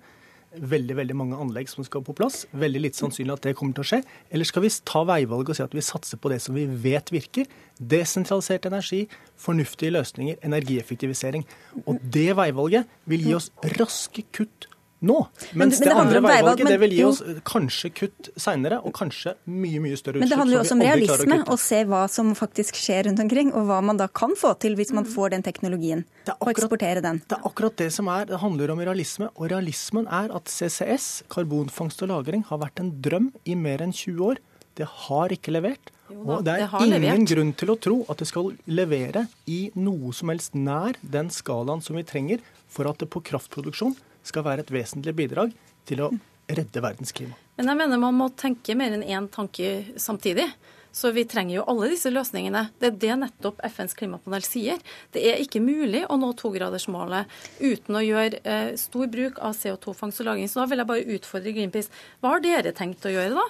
[0.60, 2.44] veldig veldig mange anlegg som skal på plass.
[2.56, 4.02] Veldig litt sannsynlig at det kommer til å skje.
[4.32, 7.12] Eller skal vi ta veivalget og si at vi satser på det som vi vet
[7.14, 7.50] virker?
[7.80, 9.04] Desentralisert energi,
[9.42, 11.46] fornuftige løsninger, energieffektivisering.
[11.86, 14.70] Og det veivalget vil gi oss raske kutt
[15.06, 15.18] nå.
[15.58, 19.82] Mens det, det, andre veivalget det vil gi oss kanskje kutt seinere, og kanskje mye
[19.84, 20.26] mye større utslipp.
[20.26, 23.24] Men det handler jo også om realisme, å, å se hva som faktisk skjer rundt
[23.24, 26.54] omkring, og hva man da kan få til hvis man får den teknologien, akkurat, og
[26.56, 27.22] eksportere den.
[27.26, 28.28] Det er akkurat det som er.
[28.30, 32.94] Det handler om realisme, og realismen er at CCS, karbonfangst og -lagring, har vært en
[33.02, 34.42] drøm i mer enn 20 år.
[34.76, 35.92] Det har ikke levert.
[36.06, 37.30] Da, og det er det ingen levert.
[37.32, 41.82] grunn til å tro at det skal levere i noe som helst nær den skalaen
[41.82, 43.96] som vi trenger for at det på kraftproduksjon
[44.26, 45.54] skal være et vesentlig bidrag
[45.86, 46.14] til å
[46.46, 47.38] redde verdens klima.
[47.58, 50.48] Men jeg mener man må tenke mer enn én tanke samtidig.
[50.96, 52.70] Så vi trenger jo alle disse løsningene.
[52.80, 54.80] Det er det nettopp FNs klimapanel sier.
[55.12, 60.24] Det er ikke mulig å nå togradersmålet uten å gjøre eh, stor bruk av CO2-fangst
[60.24, 60.48] og -lagring.
[60.48, 61.92] Så da vil jeg bare utfordre Greenpeace.
[62.24, 63.46] Hva har dere tenkt å gjøre da?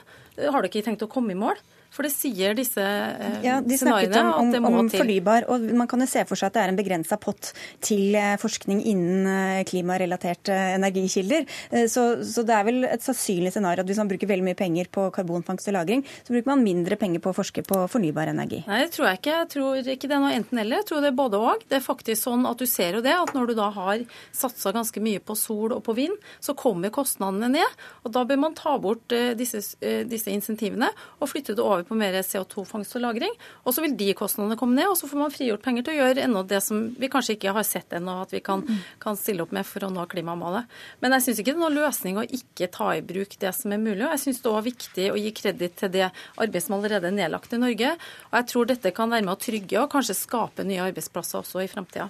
[0.50, 1.62] Har dere ikke tenkt å komme i mål?
[1.96, 5.00] For det sier disse eh, ja, de snakket om, om, at det må om til.
[5.00, 8.18] fornybar, og Man kan jo se for seg at det er en begrensa pott til
[8.20, 11.46] eh, forskning innen eh, klimarelaterte energikilder.
[11.92, 14.90] Så, så, det er vel et sannsynlig scenario at hvis man bruker veldig mye penger
[14.92, 18.64] på karbonfangst og -lagring, så bruker man mindre penger på å forske på fornybar energi.
[18.68, 19.38] Nei, det tror jeg ikke.
[19.40, 20.84] Jeg tror ikke det er noe enten-eller.
[20.84, 21.64] Jeg tror det er både og.
[21.70, 24.04] Det er faktisk sånn at du ser jo det, at når du da har
[24.36, 27.80] satsa ganske mye på sol og på vind, så kommer kostnadene ned.
[28.04, 30.92] og Da bør man ta bort disse, disse insentivene
[31.22, 33.34] og flytte det over på mer CO2-fangst og -lagring.
[33.64, 36.00] Og så vil de kostnadene komme ned, og så får man frigjort penger til å
[36.02, 38.66] gjøre ennå det som vi kanskje ikke har sett ennå at vi kan,
[39.00, 40.66] kan, stille opp med for å nå klimamålet.
[41.02, 43.72] Men jeg syns ikke det er noen løsning å ikke ta i bruk det som
[43.72, 44.04] er mulig.
[44.04, 47.18] Og jeg syns det er viktig å gi kreditt til det arbeidet som allerede er
[47.22, 47.96] nedlagt i Norge.
[48.32, 51.64] Og jeg tror dette kan være med å trygge og kanskje skape nye arbeidsplasser også
[51.64, 52.10] i framtida.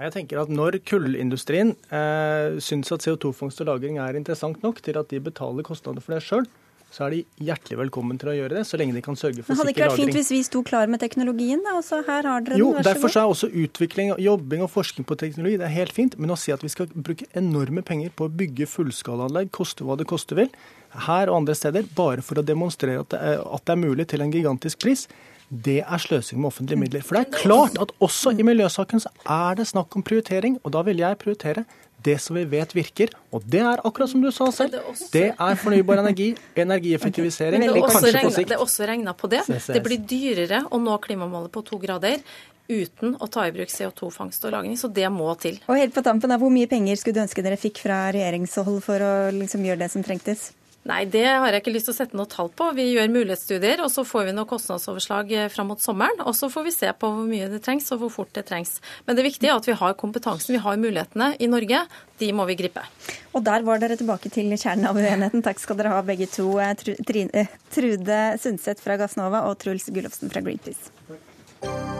[0.00, 4.96] Jeg tenker at Når kullindustrien eh, syns at CO2-fangst og -lagring er interessant nok til
[4.96, 6.46] at de betaler kostnader for det sjøl,
[6.90, 9.54] så er de hjertelig velkommen til å gjøre det, så lenge de kan sørge for
[9.54, 9.60] sikker lagring.
[9.60, 11.76] Hadde det ikke vært fint hvis vi sto klar med teknologien, da?
[11.78, 15.60] Også her har dere jo, den, derfor er også utvikling, jobbing og forskning på teknologi
[15.60, 16.18] det er helt fint.
[16.18, 19.94] Men å si at vi skal bruke enorme penger på å bygge fullskalaanlegg, koste hva
[20.00, 20.50] det koste vil,
[21.06, 24.08] her og andre steder, bare for å demonstrere at det er, at det er mulig
[24.10, 25.06] til en gigantisk pris,
[25.50, 27.06] det er sløsing med offentlige midler.
[27.06, 30.74] For det er klart at også i miljøsaken så er det snakk om prioritering, og
[30.74, 31.64] da vil jeg prioritere
[32.02, 33.12] det som vi vet virker.
[33.34, 34.78] Og det er akkurat som du sa selv,
[35.12, 37.60] det er fornybar energi, energieffektivisering.
[37.60, 38.48] Det er på sikt.
[38.48, 39.44] det er også regna på det.
[39.48, 42.22] Det blir dyrere å nå klimamålet på to grader
[42.70, 44.76] uten å ta i bruk CO2-fangst og -lagring.
[44.78, 45.58] Så det må til.
[45.66, 48.98] Og helt på tampen, Hvor mye penger skulle du ønske dere fikk fra regjeringshold for
[49.00, 50.52] å liksom gjøre det som trengtes?
[50.88, 52.70] Nei, det har jeg ikke lyst til å sette noe tall på.
[52.72, 56.22] Vi gjør mulighetsstudier, og så får vi noe kostnadsoverslag eh, fram mot sommeren.
[56.24, 58.78] Og så får vi se på hvor mye det trengs, og hvor fort det trengs.
[59.04, 61.84] Men det viktige er at vi har kompetansen, vi har mulighetene i Norge.
[62.24, 62.86] De må vi gripe.
[63.36, 65.44] Og der var dere tilbake til kjernen av uenigheten.
[65.44, 66.48] Takk skal dere ha begge to.
[66.64, 71.99] Eh, Trude Sundset fra Gassnova og Truls Gullofsen fra Greenpeace.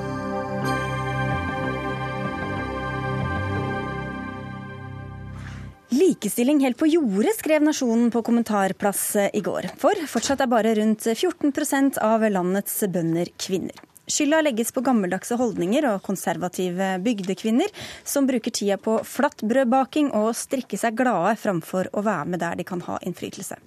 [5.91, 9.73] Likestilling helt på jordet, skrev Nasjonen på kommentarplass i går.
[9.81, 13.90] For fortsatt er bare rundt 14% av landets bønder kvinner.
[14.11, 17.71] Skylda legges på gammeldagse holdninger og konservative bygdekvinner,
[18.05, 22.67] som bruker tida på flatbrødbaking og strikke seg glade framfor å være med der de
[22.67, 23.61] kan ha innflytelse.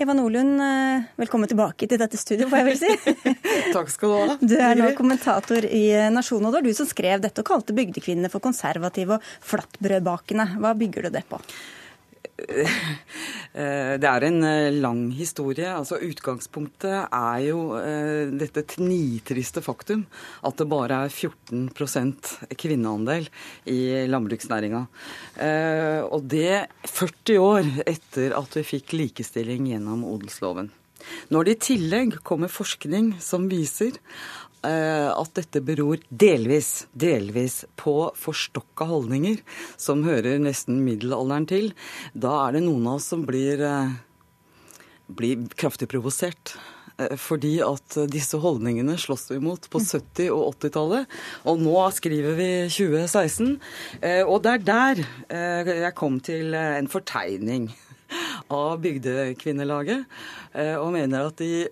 [0.00, 3.34] Eva Nordlund, eh, velkommen tilbake til dette studioet, får jeg vel si.
[3.76, 4.38] Takk skal du ha.
[4.40, 7.76] Du er nå kommentator i Nasjonen, og det var du som skrev dette og kalte
[7.76, 10.54] bygdekvinnene for konservative og flatbrødbakende.
[10.64, 11.38] Hva bygger du det på?
[13.54, 15.68] Eh, det er en eh, lang historie.
[15.70, 20.02] Altså Utgangspunktet er jo eh, dette nitriste faktum
[20.42, 23.28] at det bare er 14% kvinneandel
[23.70, 23.80] i
[24.10, 24.84] landbruksnæringa.
[26.10, 30.72] Og det 40 år etter at vi fikk likestilling gjennom odelsloven.
[31.32, 33.96] Når det i tillegg kommer forskning som viser
[34.64, 39.40] at dette beror delvis, delvis på forstokka holdninger
[39.76, 41.72] som hører nesten middelalderen til,
[42.14, 43.96] da er det noen av oss som blir, eh,
[45.08, 46.56] blir kraftig provosert.
[46.98, 51.06] Eh, fordi at disse holdningene slåss vi mot på 70- og 80-tallet.
[51.44, 53.58] Og nå skriver vi 2016.
[54.28, 55.04] Og det er der
[55.82, 57.72] jeg kom til en fortegning
[58.48, 60.04] av Bygdekvinnelaget,
[60.78, 61.66] og mener at de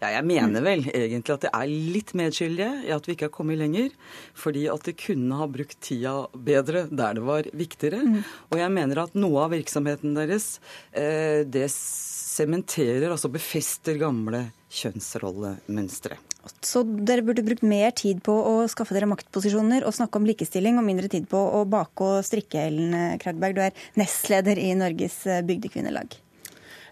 [0.00, 3.34] ja, jeg mener vel egentlig at det er litt medskyldige i at vi ikke har
[3.34, 3.94] kommet lenger.
[4.36, 8.02] Fordi at de kunne ha brukt tida bedre der det var viktigere.
[8.04, 8.20] Mm.
[8.52, 10.56] Og jeg mener at noe av virksomheten deres,
[10.92, 16.18] eh, det sementerer, altså befester gamle kjønnsrollemønstre.
[16.62, 20.76] Så dere burde brukt mer tid på å skaffe dere maktposisjoner og snakke om likestilling,
[20.78, 23.56] og mindre tid på å bake og strikke, Ellen Kragberg.
[23.56, 26.14] Du er nestleder i Norges bygdekvinnelag.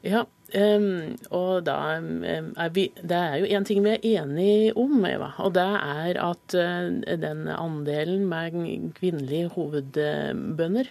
[0.05, 0.25] Ja,
[0.55, 5.33] Um, og da er vi Det er jo én ting vi er enige om, Eva.
[5.43, 10.91] Og det er at uh, den andelen med kvinnelige hovedbønder,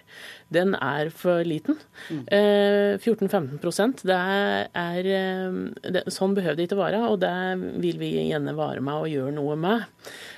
[0.53, 1.79] den er for liten.
[2.09, 2.25] Mm.
[2.27, 4.19] Uh, 14-15% det
[4.75, 5.09] er,
[5.95, 7.33] det, Sånn behøver det ikke være, og det
[7.83, 9.87] vil vi gjerne vare med og gjøre noe med.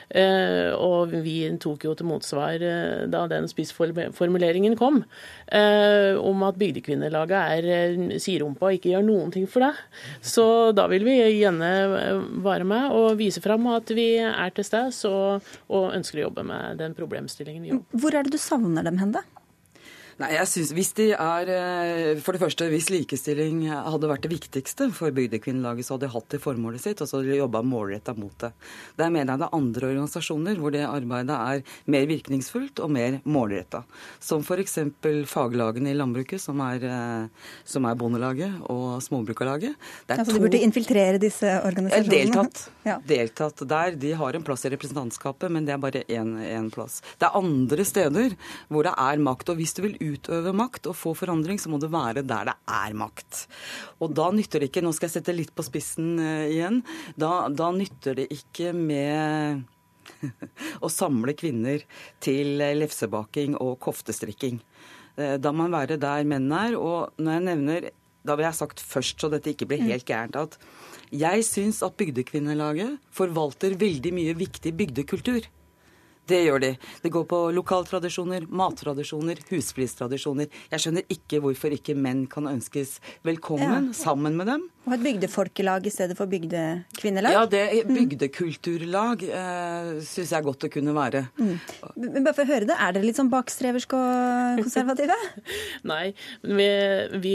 [0.06, 5.02] Uh, og vi tok jo til motsvar uh, da den spissformuleringen kom,
[5.50, 9.80] uh, om at Bygdekvinnelaget er siderumpa og ikke gjør noen ting for deg.
[10.22, 10.46] Så
[10.76, 11.72] da vil vi gjerne
[12.46, 16.46] være med og vise fram at vi er til stede og, og ønsker å jobbe
[16.48, 17.84] med den problemstillingen.
[17.96, 19.24] Hvor er det du savner dem hen, da?
[20.16, 24.32] Nei, jeg synes, hvis de er, eh, For det første, hvis likestilling hadde vært det
[24.32, 27.62] viktigste for Bygdekvinnelaget, så hadde de hatt det formålet sitt, og så hadde de jobba
[27.62, 28.54] målretta mot det.
[28.96, 33.20] Der mener jeg det er andre organisasjoner hvor det arbeidet er mer virkningsfullt og mer
[33.26, 33.84] målretta.
[34.24, 34.78] Som f.eks.
[35.28, 39.76] faglagene i landbruket, som er, eh, som er Bondelaget og Småbrukarlaget.
[40.08, 42.16] Er altså, de burde infiltrere disse organisasjonene?
[42.16, 42.64] Deltatt.
[42.88, 42.98] Ja.
[43.04, 44.00] Deltatt der.
[44.00, 47.02] De har en plass i representantskapet, men det er bare én plass.
[47.20, 48.40] Det er andre steder
[48.72, 49.50] hvor det er makt.
[49.52, 52.56] og hvis du vil utøve makt og få forandring, så må det være der det
[52.78, 53.46] er makt.
[54.04, 56.82] Og da nytter det ikke, nå skal jeg sette litt på spissen uh, igjen,
[57.20, 59.66] da, da nytter det ikke med
[60.86, 61.84] å samle kvinner
[62.24, 64.62] til lefsebaking og koftestrikking.
[65.18, 66.80] Uh, da må man være der menn er.
[66.80, 67.94] Og når jeg nevner
[68.26, 69.90] da vil jeg ha sagt først, så dette ikke blir mm.
[69.94, 70.58] helt gærent, at
[71.14, 75.46] jeg syns at Bygdekvinnelaget forvalter veldig mye viktig bygdekultur.
[76.26, 76.72] Det gjør de.
[77.04, 80.50] Det går på lokaltradisjoner, mattradisjoner, husflistradisjoner.
[80.72, 82.98] Jeg skjønner ikke hvorfor ikke menn kan ønskes
[83.28, 83.98] velkommen ja.
[83.98, 84.66] sammen med dem.
[84.86, 87.34] Og et bygdefolkelag i stedet for bygdekvinnelag?
[87.34, 87.94] Ja, det mm.
[87.96, 91.24] bygdekulturlag eh, syns jeg godt det kunne være.
[91.40, 91.56] Mm.
[92.04, 95.18] Men bare for å høre det, Er dere litt sånn bakstreverske og konservative?
[95.92, 96.12] Nei,
[96.46, 96.68] vi,
[97.24, 97.34] vi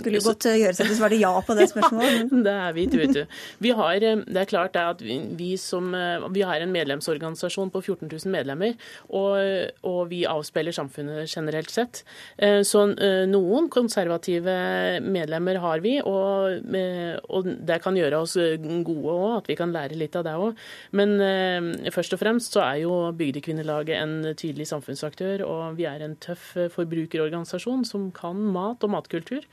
[0.00, 2.34] Skulle jo godt gjøre seg til å svare ja på det spørsmålet.
[2.48, 3.38] det er vi, vet du.
[3.62, 5.94] Vi har, det er klart at vi, vi, som,
[6.34, 8.74] vi har en medlemsorganisasjon på 14 000 medlemmer,
[9.14, 9.38] og,
[9.86, 12.02] og vi avspeiler samfunnet generelt sett.
[12.42, 14.58] Eh, så eh, noen konservative
[15.06, 15.98] medlemmer har vi.
[16.02, 16.87] og med Eh,
[17.28, 20.34] og det kan gjøre oss eh, gode òg, at vi kan lære litt av det
[20.38, 20.58] òg.
[20.98, 26.04] Men eh, først og fremst så er jo Bygdekvinnelaget en tydelig samfunnsaktør, og vi er
[26.04, 29.46] en tøff forbrukerorganisasjon som kan mat og matkultur.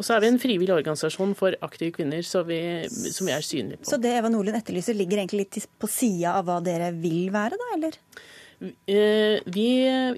[0.00, 3.82] Og så er vi en frivillig organisasjon for aktive kvinner vi, som vi er synlige
[3.82, 3.90] på.
[3.90, 7.58] Så det Eva Nordlund etterlyser ligger egentlig litt på sida av hva dere vil være,
[7.60, 7.98] da, eller?
[8.62, 9.68] Eh, vi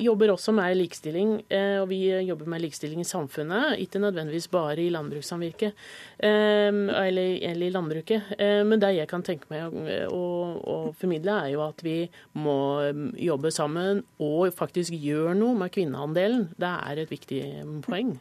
[0.05, 3.79] jobber også med likestilling, eh, og vi jobber med likestilling i samfunnet.
[3.81, 5.73] Ikke nødvendigvis bare i landbrukssamvirket
[6.19, 8.35] eh, eller, eller, i landbruket.
[8.39, 9.73] Men det jeg kan tenke meg
[10.13, 10.25] å,
[10.61, 11.97] å, formidle, er jo at vi
[12.37, 12.59] må
[13.17, 16.51] jobbe sammen og faktisk gjøre noe med kvinneandelen.
[16.61, 17.43] Det er et viktig
[17.87, 18.17] poeng.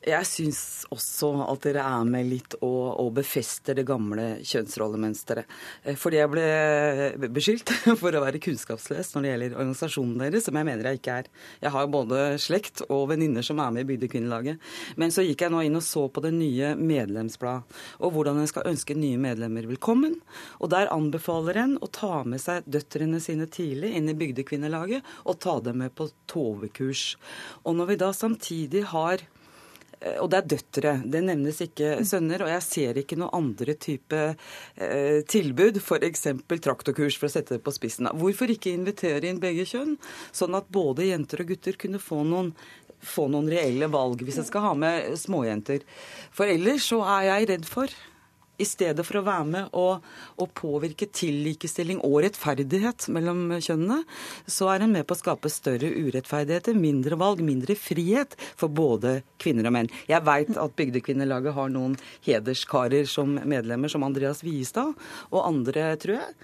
[0.00, 5.50] Jeg syns også at dere er med litt og, og befester det gamle kjønnsrollemønsteret.
[5.84, 10.56] Eh, fordi jeg ble beskyldt for å være kunnskapsløs når det gjelder organisasjonen deres, som
[10.56, 11.28] jeg mener jeg ikke er.
[11.60, 14.62] Jeg har både slekt og venninner som er med i Bygdekvinnelaget.
[14.96, 18.48] Men så gikk jeg nå inn og så på det nye medlemsbladet, og hvordan en
[18.48, 20.14] skal ønske nye medlemmer velkommen.
[20.64, 25.42] Og der anbefaler en å ta med seg døtrene sine tidlig inn i Bygdekvinnelaget, og
[25.44, 27.04] ta dem med på tovekurs.
[27.68, 29.39] Og når vi da samtidig har Eh,
[30.00, 30.92] og det er døtre.
[31.12, 32.44] Det nevnes ikke sønner.
[32.44, 36.26] Og jeg ser ikke noe andre type eh, tilbud, f.eks.
[36.48, 38.08] traktorkurs, for å sette det på spissen.
[38.16, 39.98] Hvorfor ikke invitere inn begge kjønn,
[40.32, 42.54] sånn at både jenter og gutter kunne få noen
[43.00, 45.86] få noen reelle valg hvis jeg skal ha med småjenter.
[46.36, 47.94] For ellers så er jeg redd for
[48.60, 50.04] i stedet for å være med og,
[50.40, 54.02] og påvirke til likestilling og rettferdighet mellom kjønnene,
[54.50, 59.20] så er en med på å skape større urettferdigheter, mindre valg, mindre frihet for både
[59.40, 59.90] kvinner og menn.
[60.10, 61.96] Jeg veit at Bygdekvinnelaget har noen
[62.26, 64.92] hederskarer som medlemmer, som Andreas Viestad
[65.30, 66.36] og andre, tror jeg.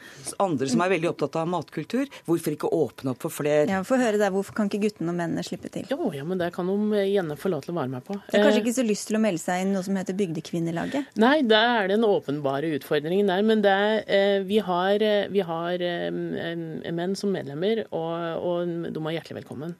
[0.43, 2.11] Andre som er veldig opptatt av matkultur.
[2.29, 3.69] Hvorfor ikke åpne opp for flere?
[3.71, 5.87] Ja, Få høre der, Hvorfor kan ikke guttene og mennene slippe til?
[5.93, 8.17] Jo, ja, men det kan de gjerne få lov til å være med på.
[8.27, 11.13] Det er kanskje ikke så lyst til å melde seg inn noe som heter Bygdekvinnelaget?
[11.23, 13.43] Nei, det er det en åpenbare utfordringen der.
[13.47, 13.75] Men det,
[14.07, 19.41] er vi har, eh, vi har eh, menn som medlemmer, og, og de er hjertelig
[19.43, 19.77] velkommen.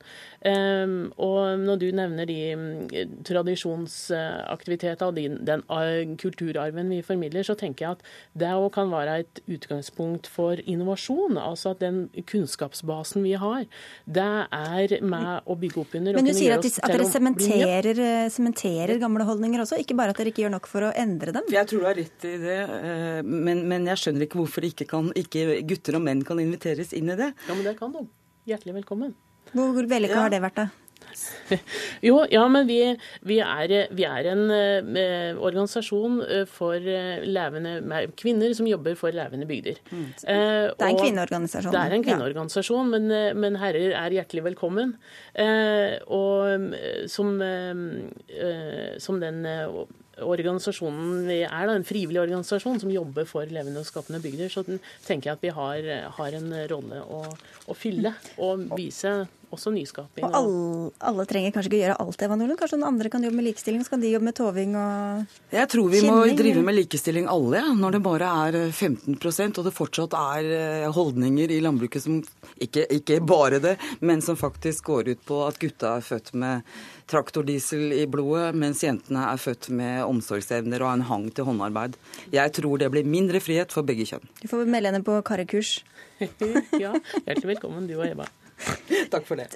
[0.47, 2.65] Og når du nevner de um,
[3.27, 8.05] tradisjonsaktiviteter og de, den uh, kulturarven vi formidler, så tenker jeg at
[8.39, 11.41] det òg kan være et utgangspunkt for innovasjon.
[11.41, 13.67] Altså at den kunnskapsbasen vi har,
[14.07, 18.01] det er med å bygge opp under Men du sier at, de, at dere sementerer,
[18.07, 21.35] eh, sementerer, gamle holdninger også, ikke bare at dere ikke gjør nok for å endre
[21.37, 21.49] dem?
[21.53, 24.89] Jeg tror du har rett i det, eh, men, men jeg skjønner ikke hvorfor ikke,
[24.89, 27.33] kan, ikke gutter og menn kan inviteres inn i det.
[27.49, 28.07] Ja, men det kan de.
[28.49, 29.15] Hjertelig velkommen.
[29.53, 30.27] Hvor vellykka ja.
[30.27, 30.69] har det vært, da?
[32.09, 32.79] Jo, ja, men vi,
[33.27, 37.77] vi, er, vi er, en eh, organisasjon eh, for uh, levende,
[38.19, 39.81] kvinner som jobber for levende bygder.
[39.91, 40.07] Mm.
[40.17, 41.75] Det er en kvinneorganisasjon?
[41.75, 42.97] Det er en kvinneorganisasjon, ja.
[42.97, 44.97] men, men, herrer er hjertelig velkommen.
[46.13, 46.67] og
[47.11, 47.37] som,
[49.03, 49.41] som den
[50.25, 54.65] organisasjonen vi er, da, en frivillig organisasjon som jobber for levende og skapende bygder, så
[55.05, 57.23] tenker jeg at vi har, har en rolle å,
[57.67, 59.13] å, fylle og vise
[59.55, 60.25] også nyskaping.
[60.27, 62.59] Og alle, alle, trenger kanskje ikke gjøre alt, Eva Nordlund.
[62.61, 63.85] Kanskje noen andre kan jobbe med likestilling?
[63.87, 67.63] Så kan de jobbe med toving og Jeg tror vi må drive med likestilling alle,
[67.63, 67.73] ja.
[67.79, 72.21] når det bare er 15% og det fortsatt er eh, holdninger i landbruket som
[72.63, 76.67] ikke, ikke bare det, men som faktisk går ut på at gutta er født med
[77.11, 81.95] traktordiesel i blodet, mens jentene er født med omsorgsevner og en hang til håndarbeid.
[82.35, 84.27] Jeg tror det blir mindre frihet for begge kjønn.
[84.43, 85.79] Du får melde henne på karrekurs.
[86.83, 88.27] ja, hjertelig velkommen du og Eva.
[89.13, 89.51] Takk for det.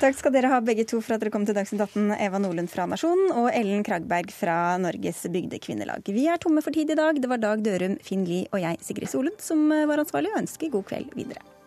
[0.00, 2.14] Takk skal dere ha begge to for at dere kom til Dagsnytt 18.
[2.16, 6.08] Eva Nordlund fra Nasjonen og Ellen Kragberg fra Norges Bygdekvinnelag.
[6.14, 7.20] Vi er tomme for tid i dag.
[7.20, 10.72] Det var Dag Dørum, Finn Lie og jeg, Sigrid Solund, som var ansvarlig, og ønsker
[10.74, 11.57] god kveld videre.